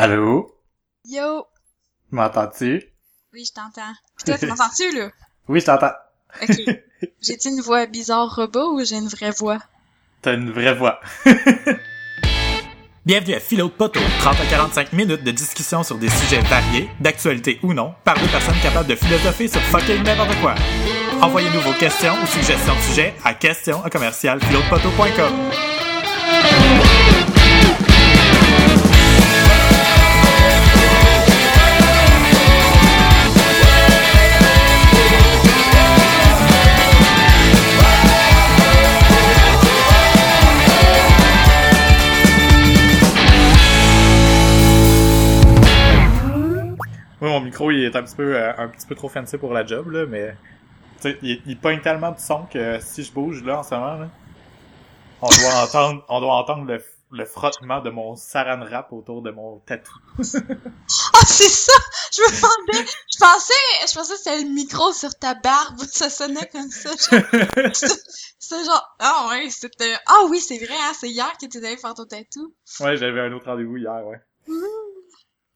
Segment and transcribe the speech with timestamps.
[0.00, 0.46] Allô?
[1.04, 1.44] Yo!
[2.12, 2.84] M'entends-tu?
[3.32, 3.92] Oui, je t'entends.
[4.16, 5.08] Pis toi, tu m'entends-tu, là?
[5.48, 5.90] Oui, je t'entends.
[6.40, 6.56] Ok.
[7.20, 9.58] J'ai-tu une voix bizarre robot ou j'ai une vraie voix?
[10.22, 11.00] T'as une vraie voix.
[13.06, 16.88] Bienvenue à Philo de Poteau, 30 à 45 minutes de discussion sur des sujets variés,
[17.00, 20.54] d'actualité ou non, par deux personnes capables de philosopher sur fucking n'importe quoi.
[21.20, 24.38] Envoyez-nous vos questions ou suggestions de sujets à questions à commercial
[47.38, 49.64] mon micro, il est un petit peu, euh, un petit peu trop fancy pour la
[49.64, 50.34] job, là, mais,
[51.22, 54.08] il, il pogne tellement de son que si je bouge, là, en ce moment, là,
[55.22, 59.30] on doit entendre, on doit entendre le, le frottement de mon saran wrap autour de
[59.30, 59.92] mon tatou.
[61.14, 61.72] Ah, c'est ça!
[62.12, 66.10] Je me demandais, je pensais, je pensais que c'était le micro sur ta barbe, ça
[66.10, 66.90] sonnait comme ça.
[68.38, 71.76] C'était genre, ah ouais, c'était, ah oui, c'est vrai, hein, c'est hier que tu allé
[71.76, 72.54] faire ton tatou.
[72.80, 74.20] ouais, j'avais un autre rendez-vous hier, ouais.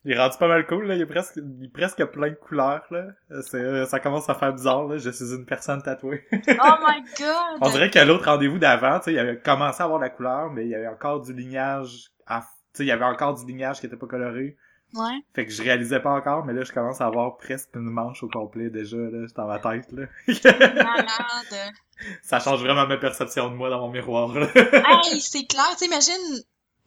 [0.05, 0.95] Il est rendu pas mal cool, là.
[0.97, 3.07] Il est presque, il est presque plein de couleurs, là.
[3.43, 4.99] C'est, euh, ça commence à faire bizarre, là.
[4.99, 6.27] Je suis une personne tatouée.
[6.33, 7.59] Oh my god!
[7.61, 10.51] On dirait qu'à l'autre rendez-vous d'avant, tu sais, il avait commencé à avoir la couleur,
[10.51, 13.47] mais il y avait encore du lignage à, tu sais, il y avait encore du
[13.47, 14.57] lignage qui était pas coloré.
[14.95, 15.21] Ouais.
[15.35, 18.23] Fait que je réalisais pas encore, mais là, je commence à avoir presque une manche
[18.23, 19.27] au complet déjà, là.
[19.37, 20.07] Dans ma tête, là.
[20.27, 21.73] Malade.
[22.23, 24.49] ça change vraiment ma perception de moi dans mon miroir, là.
[24.55, 26.43] Hey, c'est clair, imagine,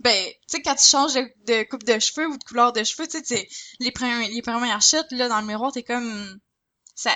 [0.06, 2.84] ben, tu sais, quand tu changes de, de coupe de cheveux ou de couleur de
[2.84, 6.40] cheveux, tu sais, les premières, les premières chutes, là, dans le miroir, t'es comme,
[6.94, 7.10] ça,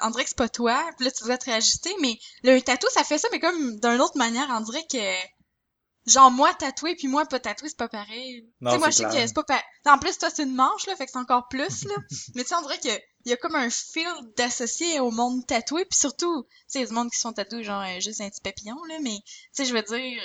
[0.00, 2.86] on dirait que c'est pas toi, puis là, tu dois te réajuster, mais le tatou,
[2.94, 7.08] ça fait ça, mais comme d'une autre manière, on dirait que, genre, moi tatoué, puis
[7.08, 8.48] moi pas tatoué, c'est pas pareil.
[8.64, 9.64] Tu sais, moi, je sais que c'est pas pareil.
[9.84, 11.94] En plus, toi, c'est une manche, là, fait que c'est encore plus, là.
[12.34, 15.46] mais tu sais, on dirait que, il y a comme un fil d'associé au monde
[15.46, 18.00] tatoué, puis surtout, tu sais, il y a du monde qui sont tatoués, genre, euh,
[18.00, 20.22] juste un petit papillon, là, mais, tu sais, je veux dire,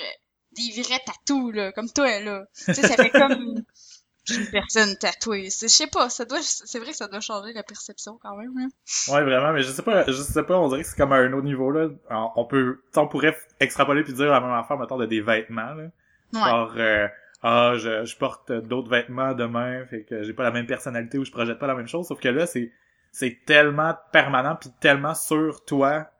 [0.56, 2.46] des vrais tatous, là, comme toi, là.
[2.54, 3.32] Tu sais, ça fait comme
[4.30, 5.50] une personne tatouée.
[5.50, 8.36] C'est- Je sais pas, ça doit, c'est vrai que ça doit changer la perception quand
[8.36, 8.66] même, là.
[9.14, 11.16] Ouais, vraiment, mais je sais pas, je sais pas, on dirait que c'est comme à
[11.16, 11.88] un autre niveau, là.
[12.10, 15.06] On on peut, tu sais, on pourrait extrapoler puis dire la même affaire, mettons, de
[15.06, 15.84] des vêtements, là.
[16.32, 16.40] Ouais.
[16.50, 17.06] Genre, euh,
[17.42, 21.24] ah, je, je porte d'autres vêtements demain, fait que j'ai pas la même personnalité ou
[21.24, 22.08] je projette pas la même chose.
[22.08, 22.72] Sauf que là, c'est,
[23.12, 26.10] c'est tellement permanent puis tellement sur toi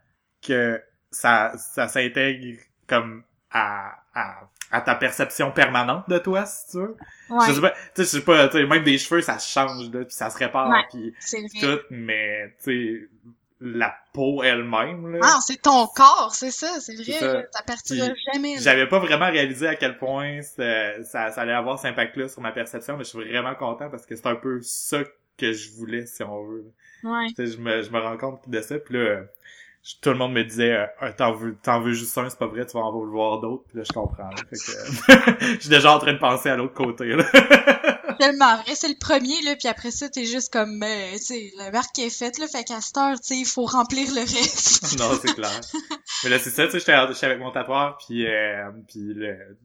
[0.46, 0.80] que
[1.10, 3.24] ça, ça s'intègre comme
[3.56, 4.40] à, à,
[4.70, 6.96] à ta perception permanente de toi, si tu veux.
[7.30, 9.38] Ouais, Je sais pas, tu sais, je sais pas, tu sais, même des cheveux, ça
[9.38, 10.84] change, là, puis ça se répare, Ouais.
[10.90, 11.14] puis
[11.60, 13.08] tout, mais, tu sais,
[13.60, 15.20] la peau elle-même, là.
[15.22, 17.32] Ah, c'est ton corps, c'est ça, c'est vrai, ça.
[17.32, 18.56] là, ça partira Puis, jamais.
[18.58, 22.42] J'avais pas vraiment réalisé à quel point ça, ça, ça allait avoir cet impact-là sur
[22.42, 24.98] ma perception, mais je suis vraiment content parce que c'est un peu ça
[25.38, 26.64] que je voulais, si on veut.
[27.04, 27.28] Ouais.
[27.28, 29.22] Tu sais, je me, je me rends compte de ça, puis là,
[30.00, 32.66] tout le monde me disait, euh, t'en veux, t'en veux juste un, c'est pas vrai,
[32.66, 34.30] tu vas en vouloir d'autres, puis là, je comprends.
[34.30, 34.36] là.
[34.50, 37.24] Fait que, euh, je suis déjà en train de penser à l'autre côté, là.
[38.18, 41.52] Tellement vrai, c'est le premier, là, puis après ça, t'es juste comme, ben, tu sais,
[41.58, 44.20] la marque est faite, là, fait qu'à cette heure, tu sais, il faut remplir le
[44.20, 44.98] reste.
[44.98, 45.60] non, c'est clair.
[46.24, 49.56] Mais là, c'est ça, tu sais, j'étais j'étais avec mon tatoueur, puis euh, puis le,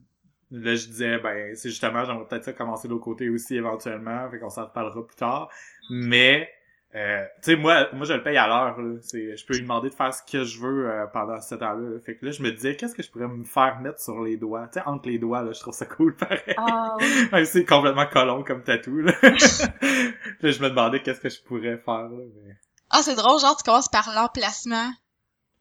[0.52, 4.30] là, je disais, ben, c'est justement, j'aimerais peut-être ça commencer de l'autre côté aussi, éventuellement,
[4.30, 5.48] fait qu'on s'en reparlera plus tard.
[5.90, 6.48] Mais,
[6.94, 9.94] euh, tu sais, moi, moi, je le paye à l'heure, je peux lui demander de
[9.94, 11.88] faire ce que je veux euh, pendant ce temps-là.
[11.88, 12.00] là.
[12.00, 14.36] Fait que là, je me disais, qu'est-ce que je pourrais me faire mettre sur les
[14.36, 14.68] doigts?
[14.68, 16.54] Tu sais, entre les doigts, là, je trouve ça cool, pareil.
[16.58, 17.06] Ah, oui.
[17.32, 19.12] Même si c'est complètement colon comme tatou, là.
[19.22, 22.56] là, je me demandais qu'est-ce que je pourrais faire, là, mais...
[22.90, 24.90] Ah, c'est drôle, genre, tu commences par l'emplacement.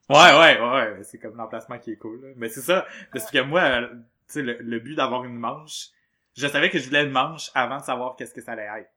[0.09, 2.22] Ouais, ouais, ouais, ouais, c'est comme l'emplacement qui est cool.
[2.22, 2.34] Là.
[2.36, 5.91] Mais c'est ça, parce que moi, euh, tu sais, le, le but d'avoir une manche,
[6.36, 8.90] je savais que je voulais une manche avant de savoir qu'est-ce que ça allait être.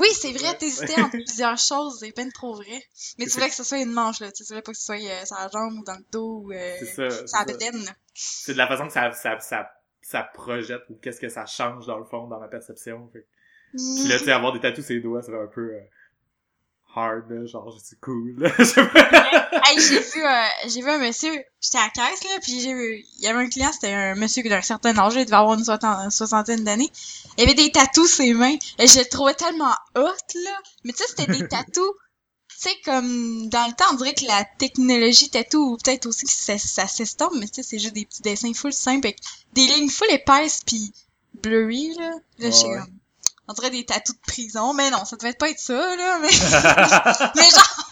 [0.00, 2.82] Oui, c'est vrai, t'hésitais entre plusieurs choses, c'est peine trop vrai.
[3.18, 4.32] Mais tu voulais que ce soit une manche, là.
[4.32, 6.52] Tu voulais pas que ce soit euh, sur la jambe ou dans le dos ou
[6.52, 7.10] euh, C'est ça.
[7.10, 7.92] sur la ça.
[8.14, 9.70] C'est de la façon que ça, ça, ça,
[10.02, 13.08] ça projette ou qu'est-ce que ça change dans le fond, dans ma perception.
[13.12, 13.26] Fait.
[13.72, 15.80] Puis là, tu sais, avoir des tatous sur les doigts, c'est un peu euh,
[16.94, 18.34] hard, là, genre, c'est cool.
[18.38, 18.50] là.
[18.58, 18.80] Je.
[19.66, 22.74] Hey, j'ai vu, euh, j'ai vu un monsieur, j'étais à la caisse, là, puis j'ai
[22.74, 25.58] vu, il y avait un client, c'était un monsieur d'un certain âge, il devait avoir
[25.58, 25.64] une
[26.10, 26.90] soixantaine, d'années.
[27.38, 30.02] Il avait des tatous sur ses mains, et je le trouvais tellement hot,
[30.34, 30.58] là.
[30.84, 31.92] Mais tu sais, c'était des tatous,
[32.48, 36.26] tu sais, comme, dans le temps, on dirait que la technologie tatou, ou peut-être aussi
[36.26, 39.18] que ça, ça s'estompe, mais tu sais, c'est juste des petits dessins full simples, avec
[39.54, 40.92] des lignes full épaisses, puis
[41.42, 42.10] blurry, là.
[42.38, 42.78] Là, j'étais Ouais.
[42.78, 42.93] comme,
[43.48, 46.28] on dirait des tatous de prison, mais non, ça devait pas être ça, là, mais,
[47.36, 47.90] mais genre,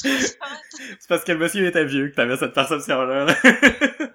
[0.00, 3.24] c'est parce que le monsieur était vieux que t'avais cette perception-là.
[3.26, 3.34] là.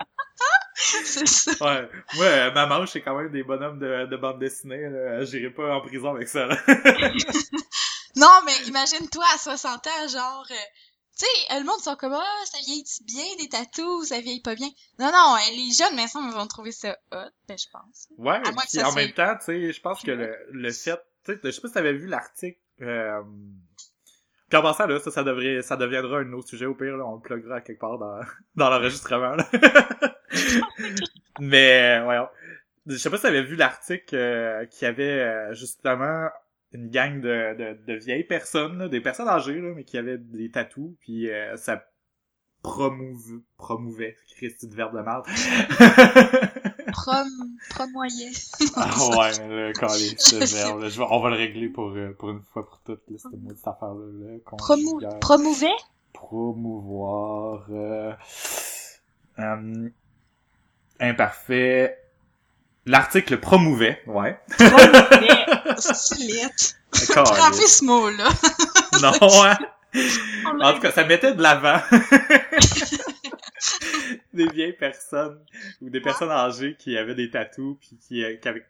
[0.75, 1.51] c'est ça.
[1.61, 1.89] Ouais.
[2.15, 4.89] Moi, euh, ma manche, c'est quand même des bonhommes de, de bande dessinée.
[5.21, 6.45] J'irai pas en prison avec ça.
[6.45, 6.57] Là.
[8.17, 10.55] Non, mais imagine-toi à 60 ans, genre, euh,
[11.19, 14.55] tu sais, le monde sont comme, ah, ça vieillit bien des tatous, ça vieillit pas
[14.55, 14.69] bien.
[14.99, 18.07] Non, non, euh, les jeunes, mais ça, vont trouver ça hot, ben, je pense.
[18.17, 21.33] Ouais, puis en soit- même temps, tu sais, je pense que le, le fait, tu
[21.33, 23.21] sais, je sais pas si t'avais vu l'article, euh...
[24.49, 27.05] puis en passant, là, ça, ça devrait, ça deviendra un autre sujet au pire, là,
[27.05, 28.19] on le pluggera quelque part dans,
[28.55, 29.49] dans l'enregistrement, là.
[31.39, 32.17] Mais, ouais,
[32.87, 36.29] je sais pas si t'avais vu l'article euh, qui avait, euh, justement,
[36.73, 40.17] une gang de, de, de vieilles personnes, là, des personnes âgées, là, mais qui avaient
[40.17, 41.83] des tatous, puis euh, ça
[42.63, 45.25] promouve, promouvait, Christy de verbe de merde.
[46.91, 47.27] Prom,
[47.69, 48.31] promoyait.
[48.75, 49.33] Ah ouais,
[50.17, 50.89] ce verbe, là.
[50.89, 53.67] Je vais- on va le régler pour, euh, pour une fois pour toutes, là, cette
[53.67, 54.37] affaire-là, là.
[54.57, 55.75] Promou, promouvait?
[56.13, 58.13] Promouvoir, euh,
[59.39, 59.89] euh,
[60.99, 61.97] imparfait.
[62.85, 64.39] L'article promouvait, ouais.
[64.57, 65.45] Promouvait.
[65.77, 66.77] Stylette.
[67.13, 67.29] Calé.
[67.41, 68.29] Rappelez ce mot-là.
[69.01, 69.57] Non, hein?
[70.61, 71.79] En tout cas, ça mettait de l'avant
[74.33, 75.39] des vieilles personnes
[75.81, 78.65] ou des personnes âgées qui avaient des tatous puis qui, euh, qui avaient,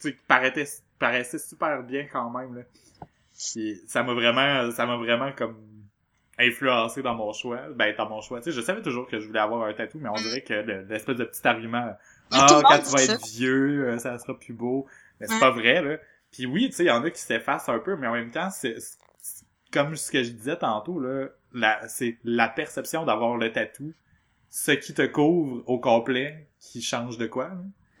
[0.00, 2.62] tu sais, qui paraissaient, paraissaient super bien quand même là.
[3.52, 5.56] Puis ça m'a vraiment, ça m'a vraiment comme
[6.38, 7.60] influencé dans mon choix.
[7.74, 9.98] Ben dans mon choix, tu sais, je savais toujours que je voulais avoir un tatou,
[10.00, 11.92] mais on dirait que le- l'espèce de petit argument,
[12.32, 14.86] ah le quand tu vas être vieux, euh, ça sera plus beau.
[15.20, 15.96] Mais c'est pas vrai là.
[16.32, 18.30] Puis oui, tu sais, il y en a qui s'effacent un peu, mais en même
[18.30, 18.76] temps, c'est
[19.72, 23.92] comme ce que je disais tantôt là, la, c'est la perception d'avoir le tatou,
[24.50, 27.50] ce qui te couvre au complet, qui change de quoi.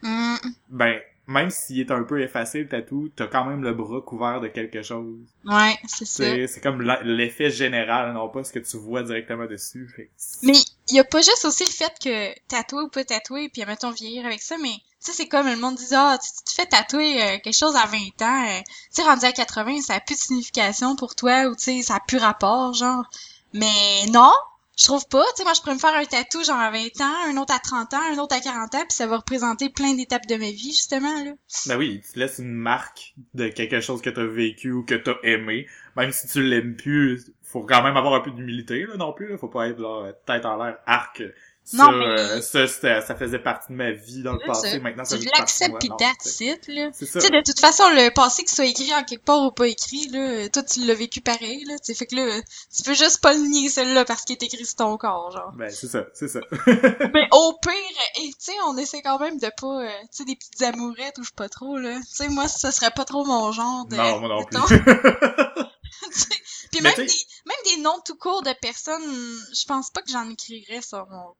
[0.02, 0.38] Hum,
[0.68, 1.00] Ben
[1.30, 4.48] même s'il est un peu effacé le tatou, t'as quand même le bras couvert de
[4.48, 5.16] quelque chose.
[5.44, 6.24] ouais, c'est ça.
[6.48, 9.88] C'est comme l'effet général, non pas ce que tu vois directement dessus.
[9.94, 10.10] Fait
[10.42, 13.64] Mais il y a pas juste aussi le fait que tatouer ou pas tatouer, puis
[13.64, 16.52] mettons vieillir avec ça, mais sais, c'est comme le monde dit, ah, tu, tu te
[16.52, 19.94] fais tatouer euh, quelque chose à 20 ans, euh, tu sais, rendu à 80, ça
[19.94, 23.04] a plus de signification pour toi, ou tu sais, ça a plus rapport, genre.
[23.52, 24.32] Mais non,
[24.80, 27.00] je trouve pas, tu sais, moi je pourrais me faire un tatou genre à 20
[27.00, 29.68] ans, un autre à 30 ans, un autre à 40 ans, puis ça va représenter
[29.68, 31.32] plein d'étapes de ma vie, justement, là.
[31.66, 35.16] Ben oui, tu laisses une marque de quelque chose que t'as vécu ou que t'as
[35.22, 35.66] aimé.
[35.96, 39.28] Même si tu l'aimes plus, faut quand même avoir un peu d'humilité, là, non plus,
[39.28, 39.38] là.
[39.38, 41.22] Faut pas être, là, tête en l'air, arc.
[41.70, 44.78] Ça, Non, mais- euh, ça, ça faisait partie de ma vie dans le passé, ça.
[44.80, 45.78] maintenant ça l'acceptes moi.
[45.78, 46.90] pis that's it, là.
[46.92, 47.20] C'est ça.
[47.20, 49.68] Tu sais, de toute façon, le passé qu'il soit écrit en quelque part ou pas
[49.68, 51.78] écrit, là, toi, tu l'as vécu pareil, là.
[51.78, 52.40] Tu sais, fait que là,
[52.76, 55.52] tu peux juste pas le nier, celle-là, parce qu'il est écrit sur ton corps, genre.
[55.54, 56.40] Ben, c'est ça, c'est ça.
[57.14, 57.72] Mais au pire,
[58.20, 61.18] et tu sais, on essaie quand même de pas, euh, tu sais, des petites amourettes
[61.18, 61.98] ou je pas trop, là.
[62.00, 63.94] Tu sais, moi, ça serait pas trop mon genre de...
[63.94, 64.78] non, moi non plus.
[66.72, 67.02] Puis même des,
[67.46, 71.34] même des noms tout courts de personnes, je pense pas que j'en écrirais sur mon...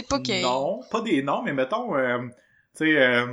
[0.00, 0.42] Sais, pas que...
[0.42, 2.18] Non, pas des noms, mais mettons, euh,
[2.76, 3.26] tu sais, euh,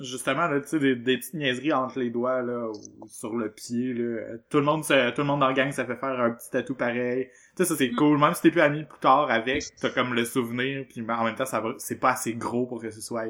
[0.00, 3.50] justement, là, tu sais, des, des petites niaiseries entre les doigts, là, ou sur le
[3.50, 4.36] pied, là.
[4.50, 6.50] Tout le monde, se- tout le monde dans le gang, ça fait faire un petit
[6.50, 7.28] tatou pareil.
[7.56, 7.96] Tu sais, ça, c'est Mm.
[7.96, 8.18] cool.
[8.18, 11.34] Même si t'es plus ami plus tard avec, t'as comme le souvenir, puis en même
[11.34, 13.24] temps, ça va, c'est pas assez gros pour que ce soit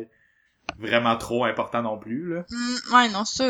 [0.79, 2.45] vraiment trop important non plus, là.
[2.51, 3.47] Hmm, ouais, non, ça,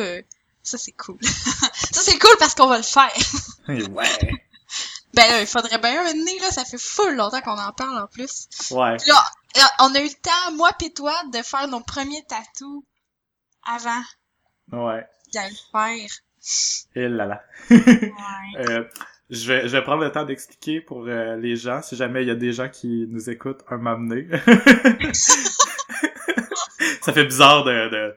[0.62, 1.16] ça c'est cool.
[1.22, 3.10] ça c'est cool parce qu'on va le faire.
[3.68, 4.30] ouais.
[5.18, 8.06] Ben il faudrait bien un nez, là, ça fait full longtemps qu'on en parle en
[8.06, 8.48] plus.
[8.70, 8.96] Ouais.
[9.06, 9.24] Là,
[9.56, 12.84] là, on a eu le temps, moi pis toi, de faire nos premiers tatous
[13.66, 14.02] avant
[14.70, 15.04] Ouais.
[15.34, 16.08] d'aller le faire.
[16.94, 17.42] Et là là.
[17.70, 18.12] Ouais.
[18.58, 18.84] Euh,
[19.30, 22.28] je vais, je vais prendre le temps d'expliquer pour euh, les gens, si jamais il
[22.28, 24.26] y a des gens qui nous écoutent, un m'amener.
[27.02, 28.16] ça fait bizarre de, de,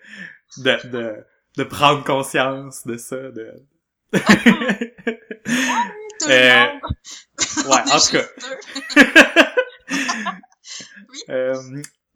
[0.57, 1.25] de, de,
[1.57, 3.51] de prendre conscience de ça, de...
[6.29, 6.81] Euh, monde.
[7.65, 8.25] Ouais, en tout cas,
[11.29, 11.55] euh,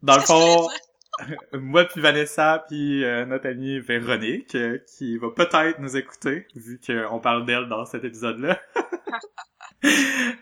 [0.04, 0.68] dans le fond,
[1.54, 6.80] moi puis Vanessa puis euh, notre amie Véronique, euh, qui va peut-être nous écouter, vu
[6.86, 8.60] qu'on parle d'elle dans cet épisode-là.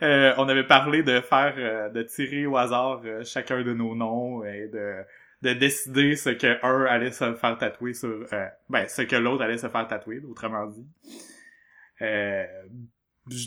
[0.02, 3.94] Euh, on avait parlé de faire, euh, de tirer au hasard euh, chacun de nos
[3.96, 5.04] noms et de
[5.44, 9.44] de décider ce que un allait se faire tatouer sur, euh, ben ce que l'autre
[9.44, 10.88] allait se faire tatouer, autrement dit,
[12.04, 12.46] euh,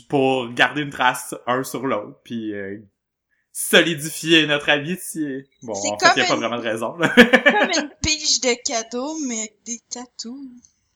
[0.09, 2.79] pour garder une trace un sur l'autre, puis euh,
[3.53, 5.49] solidifier notre amitié.
[5.63, 6.95] Bon, en fait, il y a pas une- vraiment de raison.
[6.97, 7.09] Là.
[7.09, 10.47] Comme une pige de cadeaux, mais avec des tatous.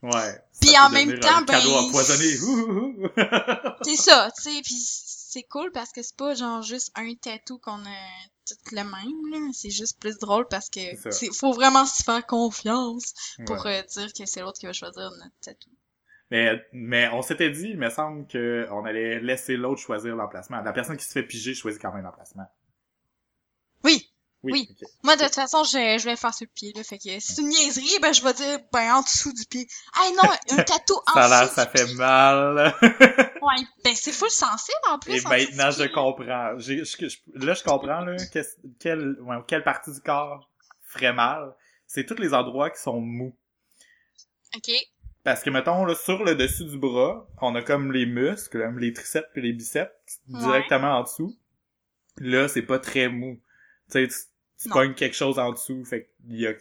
[0.04, 0.42] Ouais.
[0.60, 2.36] Puis en même temps, un cadeau ben, empoisonné.
[3.84, 7.58] C'est ça, tu sais, pis c'est cool parce que c'est pas genre juste un tatou
[7.60, 8.00] qu'on a
[8.46, 9.50] tout le même, là.
[9.54, 13.14] C'est juste plus drôle parce que c'est faut vraiment se faire confiance
[13.46, 13.80] pour Ouais.
[13.80, 15.70] euh, dire que c'est l'autre qui va choisir notre tatou.
[16.32, 20.62] Mais, mais on s'était dit, il me semble que on allait laisser l'autre choisir l'emplacement.
[20.62, 22.48] La personne qui se fait piger choisit quand même l'emplacement.
[23.84, 24.10] Oui,
[24.44, 24.68] Oui.
[24.72, 24.88] ok.
[25.04, 26.84] Moi, de toute façon, je, je vais faire sur le pied, là.
[26.84, 29.68] Fait que si c'est une niaiserie, ben, je vais dire, ben, en dessous du pied.
[29.96, 31.56] Ah non, un tatou en Ça dessous.
[31.56, 32.74] ça fait mal.
[33.42, 35.16] Ouais, ben, c'est full sensible, en plus.
[35.18, 35.92] Et en maintenant, je pied.
[35.92, 36.60] comprends.
[36.60, 38.16] Je- je- là, je comprends, là,
[38.80, 40.48] quelle, ouais, quelle partie du corps
[40.84, 41.54] ferait mal.
[41.88, 43.36] C'est tous les endroits qui sont mous.
[44.56, 44.72] Ok.
[45.24, 48.92] Parce que, mettons, là, sur le dessus du bras, on a comme les muscles, les
[48.94, 49.92] triceps et les biceps,
[50.30, 50.40] Ouais.
[50.40, 51.36] directement en dessous.
[52.18, 53.40] Là, c'est pas très mou.
[53.92, 54.16] Tu sais, tu,
[54.64, 54.74] tu Non.
[54.76, 56.54] pognes quelque chose en dessous, fait qu'il y a,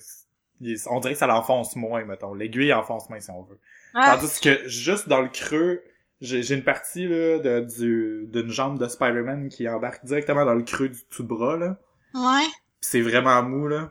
[0.61, 2.35] il y a- on dirait que ça l'enfonce moins, mettons.
[2.35, 3.59] L'aiguille enfonce moins, si on veut.
[3.95, 5.83] Ah, Tandis que juste dans le creux,
[6.21, 10.63] j'ai une partie là de du d'une jambe de Spider-Man qui embarque directement dans le
[10.63, 11.79] creux du tout bras là.
[12.15, 12.47] ouais.
[12.81, 13.91] Pis c'est vraiment mou là.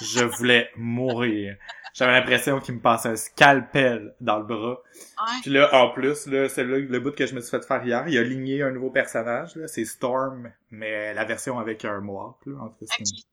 [0.00, 1.56] Je voulais mourir.
[1.94, 4.82] J'avais l'impression qu'il me passait un scalpel dans le bras.
[4.82, 5.40] Ouais.
[5.42, 8.04] Puis là, en plus, là, c'est le bout que je me suis fait faire hier.
[8.08, 9.68] Il a ligné un nouveau personnage, là.
[9.68, 12.58] C'est Storm, mais la version avec un mohawk, là.
[12.60, 13.24] En tout cas, c'est Ok.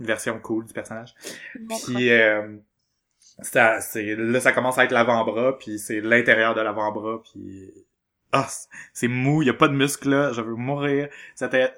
[0.00, 1.14] une, version cool du personnage.
[1.58, 2.56] Bon, Puis euh,
[3.40, 7.72] ça, c'est là ça commence à être l'avant-bras, puis c'est l'intérieur de l'avant-bras, puis
[8.32, 11.08] ah, c'est- c'est mou, y a pas de muscle là, je veux mourir.
[11.34, 11.72] C'était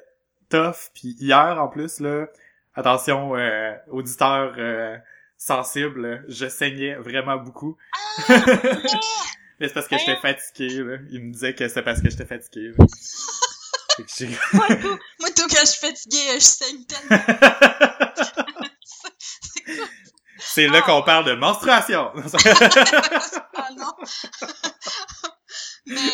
[0.48, 2.26] tough, puis hier en plus là,
[2.74, 4.96] attention euh, auditeur euh,
[5.38, 7.76] sensible, je saignais vraiment beaucoup.
[9.58, 10.98] Mais c'est parce que j'étais fatigué là.
[11.10, 12.72] Il me disait que c'est parce que j'étais fatigué.
[12.78, 12.86] là.
[14.18, 17.18] J'ai- Moi, tout, moi, tout, quand je suis fatiguée, je saigne tellement.
[20.38, 22.10] c'est là qu'on parle de menstruation.
[23.54, 23.92] Ah non.
[25.86, 26.12] Mais,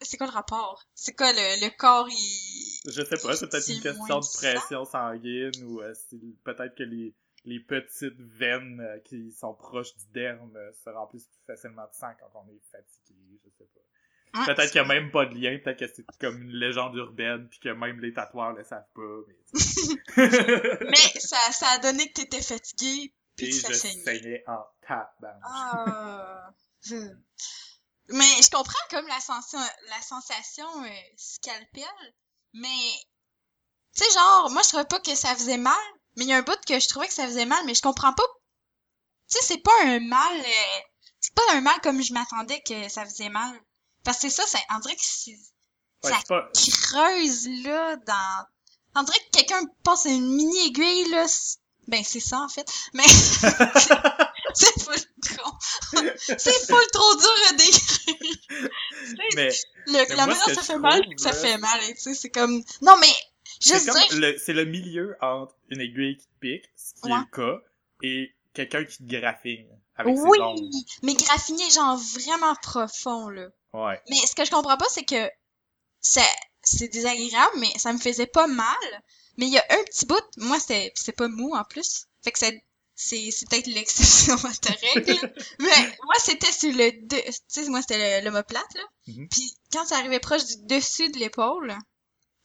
[0.00, 0.82] c'est quoi le rapport?
[0.94, 2.80] C'est quoi le, le corps, il...
[2.90, 6.84] Je sais pas, c'est peut-être une question de pression sanguine ou euh, c'est peut-être que
[6.84, 7.14] les,
[7.46, 11.94] les petites veines euh, qui sont proches du derme euh, se remplissent plus facilement de
[11.94, 14.40] sang quand on est fatigué, je sais pas.
[14.40, 16.94] Ouais, Peut-être qu'il y a même pas de lien, peut-être que c'est comme une légende
[16.96, 19.36] urbaine puis que même les tatoueurs le savent pas, mais...
[20.90, 24.02] Mais ça, ça a donné que t'étais fatigué, puis Et que je ça saignait.
[24.04, 25.40] saignais en tabarnak.
[25.44, 26.50] Ah.
[26.82, 27.14] je-
[28.08, 31.84] Mais je comprends comme la, sensation, la sensation euh, scalpel,
[32.52, 32.68] mais
[33.94, 35.74] tu sais genre moi je trouvais pas que ça faisait mal,
[36.16, 37.82] mais il y a un bout que je trouvais que ça faisait mal, mais je
[37.82, 38.26] comprends pas.
[39.30, 40.80] Tu sais c'est pas un mal, euh,
[41.20, 43.60] c'est pas un mal comme je m'attendais que ça faisait mal,
[44.04, 45.38] parce que c'est ça, ça on dirait que c'est
[46.04, 46.50] Ouais, ça pas...
[46.52, 48.46] creuse là dans,
[48.96, 51.26] on dirait que quelqu'un passe une mini aiguille là.
[51.88, 53.04] Ben c'est ça en fait, mais
[54.54, 55.52] c'est full trop,
[56.36, 58.70] c'est full trop dur à décrire.
[59.36, 59.50] Mais
[59.86, 62.62] Le, Mais la manière ça fait mal, ça fait mal, tu sais, c'est comme...
[62.80, 63.12] Non, mais,
[63.60, 64.18] juste dire...
[64.20, 67.62] le, c'est le milieu entre une aiguille qui te pique, ce qui est le cas,
[68.02, 70.70] et quelqu'un qui te graffine avec Oui, ses ongles.
[71.02, 73.48] mais graffiner, genre, vraiment profond, là.
[73.72, 74.00] Ouais.
[74.10, 75.30] Mais ce que je comprends pas, c'est que
[76.00, 79.02] c'est désagréable, mais ça me faisait pas mal.
[79.38, 82.06] Mais il y a un petit bout, moi, c'est pas mou, en plus.
[82.22, 82.62] Fait que c'est
[82.98, 85.34] c'est peut-être l'exception à ta règle.
[85.58, 86.90] mais moi, c'était sur le...
[87.08, 88.82] Tu sais, moi, c'était l'omoplate, là.
[89.08, 89.28] Mhm.
[89.28, 91.76] Puis quand ça arrivait proche du dessus de l'épaule,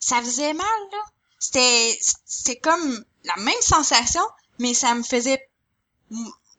[0.01, 1.03] ça faisait mal, là.
[1.39, 4.21] C'était c'était comme la même sensation,
[4.59, 5.49] mais ça me faisait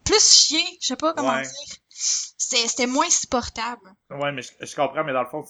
[0.04, 1.42] plus chier, je sais pas comment Ouais.
[1.42, 1.76] dire.
[1.88, 3.94] C'était c'était moins supportable.
[4.11, 5.44] Ouais, mais je, je comprends, mais dans le fond,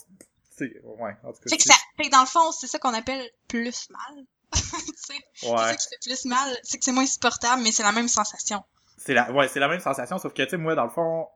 [0.56, 0.80] c'est...
[0.84, 1.48] Ouais, en tout cas...
[1.50, 4.24] Fait que c'est- ça fait que dans le fond, c'est ça qu'on appelle plus mal.
[4.52, 5.56] tu sais, c'est Ouais.
[5.58, 8.62] ça qui fait plus mal, c'est que c'est moins supportable, mais c'est la même sensation.
[8.98, 11.26] C'est la, ouais, c'est la même sensation, sauf que, tu sais, moi, dans le fond,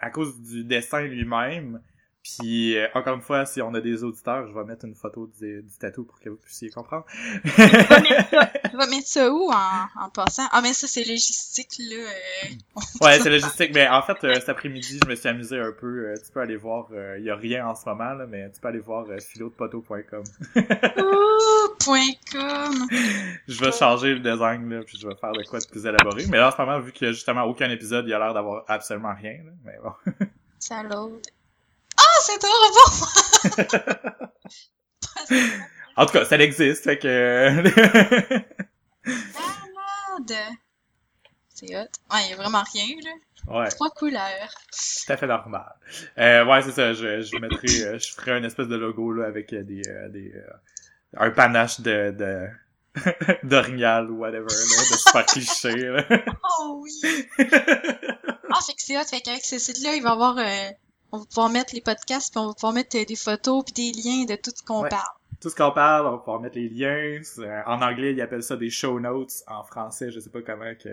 [0.00, 1.82] à cause du dessin lui-même,
[2.22, 5.28] puis euh, encore une fois, si on a des auditeurs, je vais mettre une photo
[5.40, 7.04] du, du tatou pour que vous puissiez comprendre.
[7.44, 10.44] Je vais mettre ça où en, en passant?
[10.52, 11.96] Ah, mais ça, c'est logistique, là.
[11.96, 15.72] euh, Ouais, c'est logistique, mais en fait, euh, cet après-midi, je me suis amusé un
[15.72, 16.08] peu.
[16.10, 16.88] euh, tu peux aller voir,
[17.18, 19.06] il y a rien en ce moment, là, mais tu peux aller voir
[21.84, 22.72] point com.
[23.48, 26.24] je vais changer le design, là, puis je vais faire de quoi de plus élaboré.
[26.28, 28.18] Mais là, en ce moment, vu qu'il y a justement aucun épisode, il y a
[28.18, 29.92] l'air d'avoir absolument rien, là, mais bon.
[30.58, 30.82] Ça
[32.24, 34.26] c'est trop bon!
[35.96, 37.48] En tout cas, ça existe, fait que...
[39.04, 40.36] Malade!
[41.54, 41.86] C'est hot.
[42.12, 43.58] Ouais, y a vraiment rien, là.
[43.58, 43.68] ouais.
[43.68, 44.48] Trois couleurs.
[45.06, 45.74] tout à fait normal.
[46.18, 46.92] Euh, ouais, c'est ça.
[46.94, 50.08] Je, je mettrai, euh, je ferai un espèce de logo là avec euh, des, euh,
[50.08, 50.50] des, euh,
[51.18, 52.48] un panache de, de
[53.46, 55.72] d'orignal ou whatever là, de super cliché.
[55.74, 56.04] Là.
[56.60, 57.28] Oh oui!
[57.38, 59.04] ah, fait que c'est hot.
[59.04, 60.38] Fait qu'avec ce site-là, il va y avoir...
[60.38, 60.68] euh,
[61.12, 63.72] on va pouvoir mettre les podcasts, puis on va pouvoir mettre euh, des photos, puis
[63.92, 64.88] des liens de tout ce qu'on Ouais.
[64.88, 65.06] parle.
[65.40, 67.20] Tout ce qu'on parle, on va pouvoir mettre les liens.
[67.38, 69.32] Euh, En anglais, ils appellent ça des show notes.
[69.48, 70.88] En français, je sais pas comment que.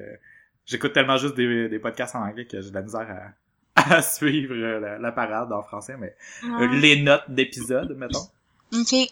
[0.65, 3.33] J'écoute tellement juste des, des podcasts en anglais que j'ai de la misère
[3.75, 6.15] à, à suivre euh, la, la parade en français, mais
[6.79, 8.27] les notes d'épisode, mettons.
[8.73, 9.09] Ok.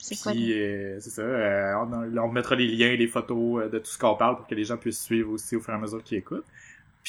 [0.00, 0.32] C'est quoi?
[0.32, 4.14] Euh, c'est ça, euh, on, on mettra les liens, les photos de tout ce qu'on
[4.14, 6.46] parle pour que les gens puissent suivre aussi au fur et à mesure qu'ils écoutent.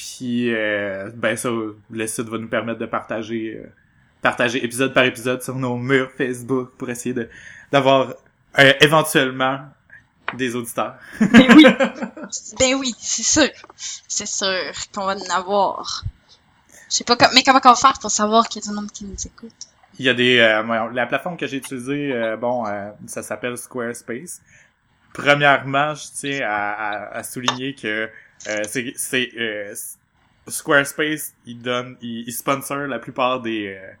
[0.00, 1.50] Puis, euh, ben ça,
[1.90, 3.68] le site va nous permettre de partager, euh,
[4.22, 7.28] partager épisode par épisode sur nos murs Facebook pour essayer de
[7.70, 8.14] d'avoir
[8.58, 9.60] euh, éventuellement
[10.38, 10.94] des auditeurs.
[11.20, 11.64] Ben oui!
[12.58, 13.50] ben oui, c'est sûr.
[14.08, 16.04] C'est sûr qu'on va en avoir.
[16.88, 18.90] Je sais pas, mais comment on va faire pour savoir qu'il y a du monde
[18.90, 19.52] qui nous écoute?
[19.98, 23.58] Il y a des euh, la plateforme que j'ai utilisée, euh, bon, euh, ça s'appelle
[23.58, 24.40] Squarespace.
[25.12, 28.08] Premièrement, je tiens à, à, à souligner que
[28.48, 29.74] euh, c'est c'est euh,
[30.48, 33.92] Squarespace, il donne, il, il sponsor la plupart des euh,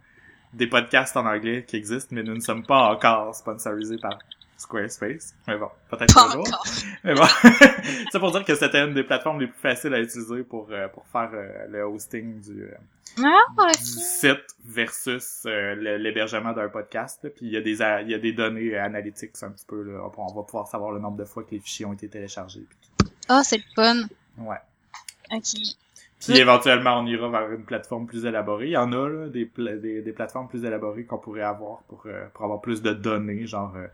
[0.54, 4.18] des podcasts en anglais qui existent, mais nous ne sommes pas encore sponsorisés par
[4.56, 5.34] Squarespace.
[5.46, 6.40] Mais bon, peut-être Pas un jour.
[6.40, 6.64] encore.
[7.04, 7.24] Mais bon,
[8.12, 10.88] c'est pour dire que c'était une des plateformes les plus faciles à utiliser pour euh,
[10.88, 12.74] pour faire euh, le hosting du euh,
[13.24, 17.20] Ah, du site versus l'hébergement d'un podcast.
[17.22, 17.30] là.
[17.30, 20.02] Puis il y a des il y a des données analytiques un petit peu là.
[20.18, 22.66] On va pouvoir savoir le nombre de fois que les fichiers ont été téléchargés.
[23.28, 24.06] Ah, c'est le fun.
[24.38, 24.56] Ouais.
[25.32, 25.42] Ok.
[26.26, 28.66] Puis éventuellement on ira vers une plateforme plus élaborée.
[28.66, 31.78] Il y en a là, des, pla- des, des plateformes plus élaborées qu'on pourrait avoir
[31.84, 33.86] pour euh, pour avoir plus de données, genre euh,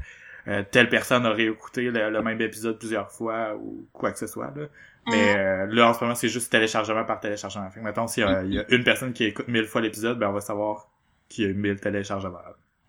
[0.49, 4.27] euh, telle personne aurait écouté le, le même épisode plusieurs fois ou quoi que ce
[4.27, 4.67] soit là.
[5.09, 7.71] Mais euh, là, en ce moment, c'est juste téléchargement par téléchargement.
[7.71, 9.81] Fait que, mettons, s'il y, a- il y a une personne qui écoute mille fois
[9.81, 10.89] l'épisode, ben, on va savoir
[11.29, 12.39] qu'il y a mille téléchargements.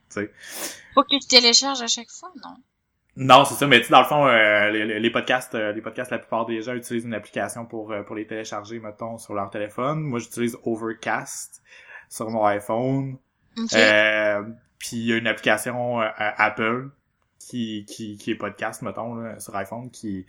[0.09, 2.55] Faut que tu télécharges à chaque fois, non?
[3.19, 6.11] Non, c'est ça, mais tu sais, dans le fond, euh, les, podcasts, euh, les podcasts,
[6.11, 9.49] la plupart des gens utilisent une application pour, euh, pour les télécharger, mettons, sur leur
[9.49, 10.01] téléphone.
[10.01, 11.63] Moi, j'utilise Overcast
[12.09, 13.17] sur mon iPhone.
[13.73, 14.43] Euh,
[14.77, 16.89] puis il y a une application euh, Apple
[17.39, 20.27] qui, qui, qui est podcast, mettons, là, sur iPhone, qui,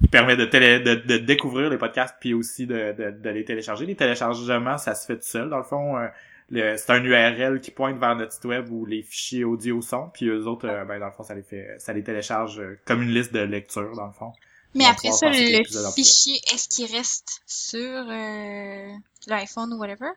[0.00, 3.44] qui permet de, télé, de, de découvrir les podcasts puis aussi de, de, de les
[3.44, 3.84] télécharger.
[3.84, 5.50] Les téléchargements, ça se fait tout seul.
[5.50, 6.06] Dans le fond, euh,
[6.50, 10.26] c'est un URL qui pointe vers notre site web où les fichiers audio sont, puis
[10.28, 13.02] eux autres, euh, ben, dans le fond, ça les fait ça les télécharge euh, comme
[13.02, 14.32] une liste de lecture, dans le fond.
[14.74, 15.62] mais après ça, le
[15.94, 17.78] fichier, est-ce qu'il reste sur
[18.10, 18.92] euh,
[19.26, 20.10] l'iPhone ou whatever?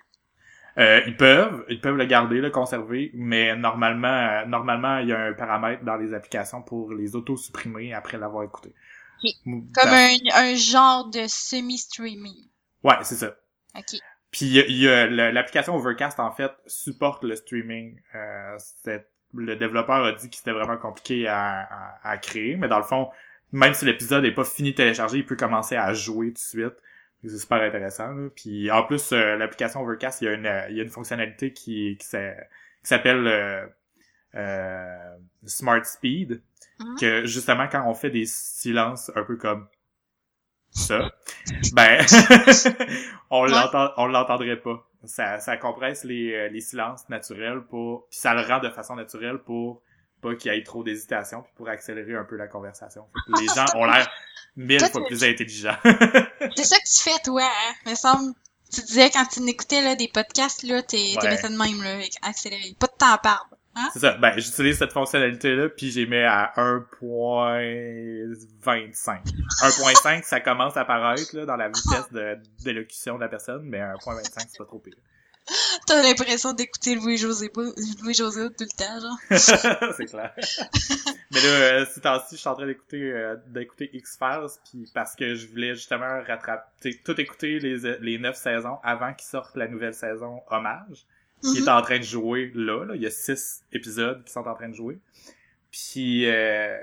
[0.77, 5.13] Euh, ils peuvent, ils peuvent le garder, le conserver, mais normalement, euh, normalement, il y
[5.13, 8.74] a un paramètre dans les applications pour les auto-supprimer après l'avoir écouté.
[9.24, 9.31] Ok.
[9.46, 12.48] Ou- Comme un, un genre de semi-streaming.
[12.83, 13.35] Ouais, c'est ça.
[13.75, 14.00] Ok.
[14.31, 18.00] Puis il y a- y a l'application Overcast en fait supporte le streaming.
[18.15, 18.57] Euh,
[19.33, 22.83] le développeur a dit que c'était vraiment compliqué à, à, à créer, mais dans le
[22.83, 23.09] fond,
[23.51, 26.37] même si l'épisode est pas fini de télécharger, il peut commencer à jouer tout de
[26.39, 26.74] suite.
[27.24, 28.11] C'est super intéressant.
[28.13, 28.29] là.
[28.35, 31.53] Puis en plus, euh, l'application Overcast, il y a une, il y a une fonctionnalité
[31.53, 33.65] qui, qui s'a- qui s'appelle euh,
[34.35, 36.41] euh, Smart Speed,
[36.79, 36.96] Mhm.
[37.00, 39.67] que justement quand on fait des silences un peu comme
[40.72, 41.12] ça,
[41.74, 42.05] ben
[43.29, 43.50] on Ouais.
[43.50, 44.88] l'entend, on l'entendrait pas.
[45.03, 48.96] Ça, ça compresse les, euh, les silences naturels pour, puis ça le rend de façon
[48.96, 49.81] naturelle pour
[50.22, 53.05] pas qu'il y ait trop d'hésitation, puis pour accélérer un peu la conversation.
[53.40, 54.07] Les gens ont l'air
[54.55, 55.75] mille Toi, fois plus intelligents.
[55.84, 57.90] C'est ça que tu fais, toi, hein?
[57.90, 58.34] Me semble.
[58.72, 61.42] Tu disais quand tu écoutais là, des podcasts, là, t'es Ouais.
[61.42, 62.75] de même, là, accéléré.
[62.79, 63.48] Pas de temps à perdre.
[63.94, 64.18] C'est ça.
[64.18, 68.44] Ben, j'utilise cette fonctionnalité-là, puis j'ai mis à 1.25.
[68.64, 73.79] 1.5, ça commence à apparaître là, dans la vitesse de d'élocution de la personne, mais
[73.79, 74.96] 1.25, c'est pas trop pire.
[75.88, 79.18] T'as l'impression d'écouter Louis-José Bou- Louis-José tout le temps, genre.
[79.98, 80.34] c'est clair.
[81.31, 85.16] Mais là, euh, ces temps-ci, je suis en train d'écouter euh, d'écouter X-Files, puis parce
[85.16, 89.68] que je voulais justement rattraper, tout écouter les, les neuf saisons avant qu'ils sortent la
[89.68, 91.05] nouvelle saison Hommage,
[91.41, 91.67] qui Mhm.
[91.67, 92.95] est en train de jouer là, là.
[92.95, 94.99] Il y a six épisodes qui sont en train de jouer.
[95.71, 96.77] Puis, euh,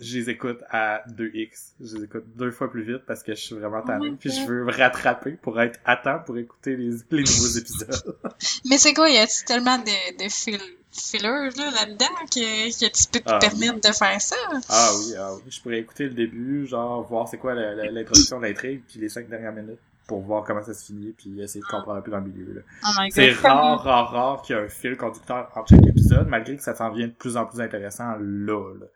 [0.00, 1.74] je les écoute à 2x.
[1.80, 4.10] Je les écoute deux fois plus vite parce que je suis vraiment tanné.
[4.10, 7.58] my puis je veux me rattraper pour être à temps pour écouter les, les nouveaux
[7.58, 8.16] épisodes.
[8.68, 10.60] Mais c'est quoi, y a-tu tellement de, de fil
[10.96, 14.36] fillers, là, là-dedans, que, que tu peux te Ah, permettre de faire ça?
[14.68, 15.42] Ah oui, ah oui.
[15.48, 19.28] Je pourrais écouter le début, genre voir c'est quoi l'introduction de l'intrigue, puis les cinq
[19.28, 22.18] dernières minutes pour voir comment ça se finit, puis essayer de comprendre un peu dans
[22.20, 22.52] le milieu.
[22.54, 22.60] Là.
[22.84, 23.02] Oh.
[23.10, 26.62] C'est rare, rare, rare qu'il y ait un fil conducteur entre chaque épisode, malgré que
[26.62, 28.74] ça s'en vient de plus en plus intéressant là.
[28.80, 28.86] là.